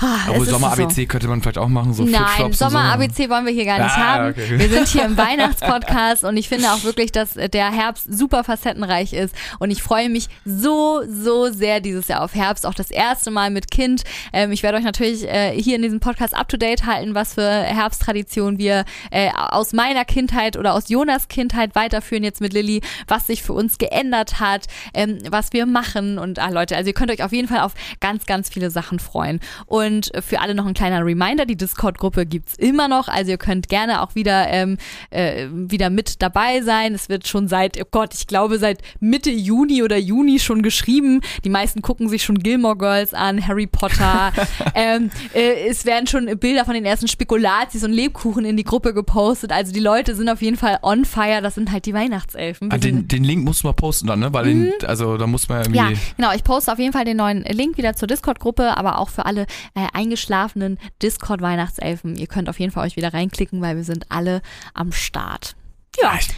Ah, 0.02 0.30
Obwohl 0.30 0.46
Sommer-ABC 0.46 1.06
könnte 1.06 1.28
man 1.28 1.40
vielleicht 1.42 1.58
auch 1.58 1.68
machen, 1.68 1.94
so 1.94 2.02
Nein, 2.04 2.22
und 2.44 2.56
so. 2.56 2.64
Sommer-ABC 2.68 3.30
wollen 3.30 3.46
wir 3.46 3.52
hier 3.52 3.64
gar 3.64 3.78
nicht 3.78 3.96
Ah, 3.96 4.14
haben. 4.18 4.30
okay. 4.30 4.58
Wir 4.58 4.68
sind 4.68 4.88
hier 4.88 5.04
im 5.04 5.16
Weihnachtspodcast 5.62 6.24
und 6.24 6.36
ich 6.36 6.48
finde 6.48 6.72
auch 6.72 6.82
wirklich, 6.82 7.12
dass 7.12 7.34
der 7.34 7.70
Herbst 7.70 8.06
super 8.12 8.42
facettenreich 8.42 9.12
ist 9.12 9.32
und 9.60 9.70
ich 9.70 9.80
freue 9.82 10.08
mich 10.08 10.28
so, 10.44 11.02
so 11.08 11.52
sehr 11.52 11.80
dieses 11.80 12.08
Jahr 12.08 12.22
auf 12.22 12.34
Herbst. 12.34 12.66
Auch 12.66 12.74
das 12.74 12.90
erste 12.90 13.30
Mal 13.30 13.50
mit 13.50 13.70
Kind. 13.70 14.02
Ähm, 14.32 14.50
ich 14.50 14.62
werde 14.64 14.78
euch 14.78 14.84
natürlich 14.84 15.22
äh, 15.28 15.52
hier 15.60 15.76
in 15.76 15.82
diesem 15.82 16.00
Podcast 16.00 16.34
up-to-date 16.34 16.84
halten, 16.86 17.14
was 17.14 17.34
für 17.34 17.48
Herbsttraditionen 17.48 18.58
wir 18.58 18.84
äh, 19.12 19.30
aus 19.36 19.72
meiner 19.72 20.04
Kindheit 20.04 20.56
oder 20.56 20.74
aus 20.74 20.88
Jonas 20.88 21.28
Kindheit 21.28 21.74
weiterführen 21.74 22.24
jetzt 22.24 22.40
mit 22.40 22.52
Lilly, 22.52 22.80
was 23.06 23.28
sich 23.28 23.42
für 23.42 23.52
uns 23.52 23.78
geändert 23.78 24.40
hat, 24.40 24.66
ähm, 24.94 25.18
was 25.30 25.52
wir 25.52 25.66
machen 25.66 26.18
und 26.18 26.38
ah, 26.40 26.48
Leute, 26.48 26.76
also 26.76 26.88
ihr 26.88 26.94
könnt 26.94 27.10
euch 27.12 27.22
auf 27.22 27.32
jeden 27.32 27.46
Fall 27.46 27.60
auf 27.60 27.74
ganz, 28.00 28.26
ganz 28.26 28.48
viele 28.48 28.70
Sachen 28.70 28.98
freuen. 28.98 29.38
Und 29.66 29.91
für 30.20 30.40
alle 30.40 30.54
noch 30.54 30.66
ein 30.66 30.74
kleiner 30.74 31.04
Reminder, 31.04 31.46
die 31.46 31.56
Discord-Gruppe 31.56 32.26
gibt's 32.26 32.54
immer 32.56 32.88
noch, 32.88 33.08
also 33.08 33.30
ihr 33.30 33.38
könnt 33.38 33.68
gerne 33.68 34.02
auch 34.02 34.14
wieder, 34.14 34.48
ähm, 34.48 34.78
äh, 35.10 35.46
wieder 35.50 35.90
mit 35.90 36.22
dabei 36.22 36.62
sein. 36.62 36.94
Es 36.94 37.08
wird 37.08 37.26
schon 37.26 37.48
seit, 37.48 37.80
oh 37.80 37.86
Gott, 37.90 38.14
ich 38.14 38.26
glaube 38.26 38.58
seit 38.58 38.80
Mitte 39.00 39.30
Juni 39.30 39.82
oder 39.82 39.96
Juni 39.96 40.38
schon 40.38 40.62
geschrieben. 40.62 41.20
Die 41.44 41.50
meisten 41.50 41.82
gucken 41.82 42.08
sich 42.08 42.22
schon 42.22 42.38
Gilmore 42.38 42.76
Girls 42.76 43.14
an, 43.14 43.46
Harry 43.46 43.66
Potter. 43.66 44.32
ähm, 44.74 45.10
äh, 45.34 45.68
es 45.68 45.84
werden 45.84 46.06
schon 46.06 46.26
Bilder 46.38 46.64
von 46.64 46.74
den 46.74 46.84
ersten 46.84 47.08
Spekulatius 47.08 47.84
und 47.84 47.92
Lebkuchen 47.92 48.44
in 48.44 48.56
die 48.56 48.64
Gruppe 48.64 48.94
gepostet. 48.94 49.52
Also 49.52 49.72
die 49.72 49.80
Leute 49.80 50.14
sind 50.14 50.28
auf 50.28 50.42
jeden 50.42 50.56
Fall 50.56 50.78
on 50.82 51.04
fire. 51.04 51.42
Das 51.42 51.54
sind 51.54 51.72
halt 51.72 51.86
die 51.86 51.94
Weihnachtselfen. 51.94 52.70
Ah, 52.72 52.78
den, 52.78 53.08
den 53.08 53.24
Link 53.24 53.44
musst 53.44 53.62
du 53.62 53.68
mal 53.68 53.72
posten 53.72 54.06
dann, 54.06 54.20
ne? 54.20 54.32
Weil 54.32 54.44
den, 54.44 54.72
also 54.86 55.16
da 55.16 55.26
muss 55.26 55.48
man 55.48 55.62
irgendwie. 55.62 55.80
Mhm. 55.80 55.90
ja, 55.92 55.98
genau. 56.16 56.32
Ich 56.34 56.44
poste 56.44 56.72
auf 56.72 56.78
jeden 56.78 56.92
Fall 56.92 57.04
den 57.04 57.16
neuen 57.16 57.42
Link 57.42 57.76
wieder 57.76 57.94
zur 57.94 58.08
Discord-Gruppe, 58.08 58.76
aber 58.76 58.98
auch 58.98 59.08
für 59.08 59.26
alle 59.26 59.46
äh, 59.74 59.86
eingeschlafenen 59.92 60.78
Discord-Weihnachtselfen. 61.02 62.16
Ihr 62.16 62.26
könnt 62.26 62.48
auf 62.48 62.60
jeden 62.60 62.72
Fall 62.72 62.86
euch 62.86 62.96
wieder 62.96 63.12
reinklicken, 63.12 63.60
weil 63.60 63.76
wir 63.76 63.84
sind 63.84 64.10
alle 64.10 64.42
am 64.74 64.92
Start. 64.92 65.54
Ja. 66.00 66.18
Ich, 66.18 66.28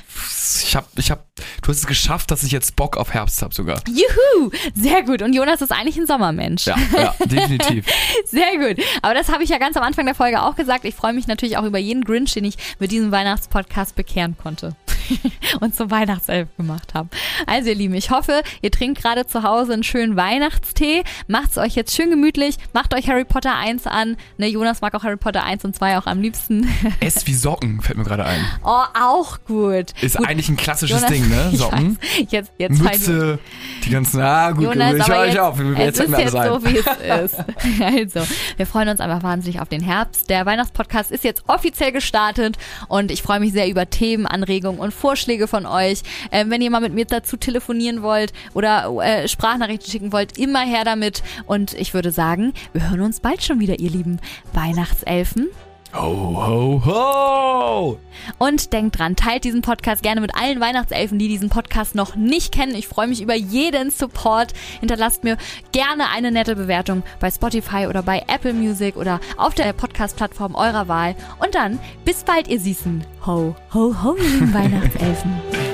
ich 0.64 0.74
hab, 0.76 0.88
ich 0.98 1.10
hab, 1.10 1.26
du 1.62 1.68
hast 1.68 1.78
es 1.78 1.86
geschafft, 1.86 2.30
dass 2.30 2.42
ich 2.42 2.50
jetzt 2.50 2.74
Bock 2.74 2.96
auf 2.96 3.14
Herbst 3.14 3.40
hab 3.40 3.54
sogar. 3.54 3.80
Juhu! 3.88 4.50
Sehr 4.74 5.02
gut. 5.04 5.22
Und 5.22 5.32
Jonas 5.32 5.62
ist 5.62 5.70
eigentlich 5.70 5.96
ein 5.96 6.06
Sommermensch. 6.06 6.66
Ja, 6.66 6.76
ja, 6.92 7.14
definitiv. 7.24 7.86
Sehr 8.26 8.56
gut. 8.58 8.84
Aber 9.02 9.14
das 9.14 9.28
habe 9.28 9.44
ich 9.44 9.50
ja 9.50 9.58
ganz 9.58 9.76
am 9.76 9.84
Anfang 9.84 10.06
der 10.06 10.16
Folge 10.16 10.42
auch 10.42 10.56
gesagt. 10.56 10.84
Ich 10.84 10.94
freue 10.94 11.12
mich 11.12 11.28
natürlich 11.28 11.56
auch 11.56 11.64
über 11.64 11.78
jeden 11.78 12.02
Grinch, 12.02 12.34
den 12.34 12.44
ich 12.44 12.56
mit 12.80 12.90
diesem 12.90 13.12
Weihnachtspodcast 13.12 13.94
bekehren 13.94 14.36
konnte. 14.36 14.74
und 15.60 15.74
zum 15.74 15.90
Weihnachtself 15.90 16.48
gemacht 16.56 16.94
habe. 16.94 17.08
Also 17.46 17.70
ihr 17.70 17.74
Lieben, 17.74 17.94
ich 17.94 18.10
hoffe, 18.10 18.42
ihr 18.62 18.70
trinkt 18.70 19.00
gerade 19.02 19.26
zu 19.26 19.42
Hause 19.42 19.72
einen 19.72 19.84
schönen 19.84 20.16
Weihnachtstee. 20.16 21.04
Macht's 21.26 21.58
euch 21.58 21.74
jetzt 21.74 21.94
schön 21.94 22.10
gemütlich. 22.10 22.56
Macht 22.72 22.94
euch 22.94 23.08
Harry 23.08 23.24
Potter 23.24 23.54
1 23.56 23.86
an. 23.86 24.16
Ne, 24.38 24.48
Jonas 24.48 24.80
mag 24.80 24.94
auch 24.94 25.04
Harry 25.04 25.16
Potter 25.16 25.44
1 25.44 25.64
und 25.64 25.76
2 25.76 25.98
auch 25.98 26.06
am 26.06 26.20
liebsten. 26.20 26.68
Ess 27.00 27.26
wie 27.26 27.34
Socken, 27.34 27.80
fällt 27.80 27.98
mir 27.98 28.04
gerade 28.04 28.24
ein. 28.24 28.40
Oh, 28.64 28.82
auch 28.98 29.38
gut. 29.46 29.92
Ist 30.00 30.16
gut. 30.16 30.28
eigentlich 30.28 30.48
ein 30.48 30.56
klassisches 30.56 31.02
Jonas, 31.02 31.12
Ding, 31.12 31.28
ne? 31.28 31.50
Socken. 31.54 31.98
Jetzt, 32.28 32.52
jetzt 32.58 32.80
Mütze, 32.80 33.38
die 33.84 33.90
ganzen, 33.90 34.20
ah 34.20 34.50
gut, 34.52 34.64
Jonas, 34.64 34.94
ich 34.94 35.08
höre 35.08 35.18
euch 35.18 35.38
auf, 35.38 35.58
es 35.58 35.78
jetzt 35.78 36.00
ist 36.00 36.18
jetzt 36.18 36.36
ein. 36.36 36.48
so, 36.48 36.64
wie 36.64 36.78
es 36.78 37.32
ist. 37.32 37.44
Also, 37.80 38.26
wir 38.56 38.66
freuen 38.66 38.88
uns 38.88 39.00
einfach 39.00 39.22
wahnsinnig 39.22 39.60
auf 39.60 39.68
den 39.68 39.82
Herbst. 39.82 40.30
Der 40.30 40.46
Weihnachtspodcast 40.46 41.10
ist 41.10 41.24
jetzt 41.24 41.44
offiziell 41.46 41.92
gestartet 41.92 42.56
und 42.88 43.10
ich 43.10 43.22
freue 43.22 43.40
mich 43.40 43.52
sehr 43.52 43.68
über 43.68 43.90
Themen, 43.90 44.26
Anregungen 44.26 44.80
und 44.80 44.93
Vorschläge 44.94 45.48
von 45.48 45.66
euch. 45.66 46.02
Ähm, 46.33 46.50
wenn 46.50 46.62
ihr 46.62 46.70
mal 46.70 46.80
mit 46.80 46.94
mir 46.94 47.04
dazu 47.04 47.37
telefonieren 47.37 48.02
wollt 48.02 48.33
oder 48.54 48.90
äh, 49.02 49.28
Sprachnachrichten 49.28 49.90
schicken 49.90 50.12
wollt, 50.12 50.38
immer 50.38 50.61
her 50.61 50.85
damit. 50.85 51.22
Und 51.46 51.74
ich 51.74 51.94
würde 51.94 52.11
sagen, 52.11 52.54
wir 52.72 52.90
hören 52.90 53.02
uns 53.02 53.20
bald 53.20 53.42
schon 53.42 53.61
wieder, 53.61 53.78
ihr 53.78 53.90
lieben 53.90 54.20
Weihnachtselfen. 54.52 55.48
Ho, 55.94 56.44
ho, 56.46 56.83
ho! 56.85 57.98
Und 58.38 58.72
denkt 58.72 58.98
dran, 58.98 59.14
teilt 59.14 59.44
diesen 59.44 59.62
Podcast 59.62 60.02
gerne 60.02 60.20
mit 60.20 60.35
allen 60.35 60.61
Weihnachtselfen, 60.61 61.20
die 61.20 61.28
diesen 61.28 61.50
Podcast 61.50 61.94
noch 61.94 62.16
nicht 62.16 62.52
kennen. 62.52 62.74
Ich 62.74 62.88
freue 62.88 63.07
mich 63.07 63.22
über 63.22 63.35
jeden 63.35 63.90
Support. 63.90 64.52
Hinterlasst 64.80 65.22
mir 65.22 65.37
gerne 65.70 66.09
eine 66.11 66.33
nette 66.33 66.57
Bewertung 66.57 67.04
bei 67.20 67.30
Spotify 67.30 67.87
oder 67.87 68.02
bei 68.02 68.24
Apple 68.26 68.54
Music 68.54 68.96
oder 68.96 69.20
auf 69.37 69.54
der 69.54 69.72
Podcast-Plattform 69.72 70.57
eurer 70.57 70.88
Wahl. 70.88 71.14
Und 71.38 71.54
dann 71.54 71.78
bis 72.04 72.24
bald, 72.24 72.48
ihr 72.48 72.59
Süßen. 72.59 73.04
Ho, 73.26 73.54
ho, 73.72 73.94
ho, 74.02 74.16
ihr 74.16 74.52
Weihnachtselfen. 74.54 75.73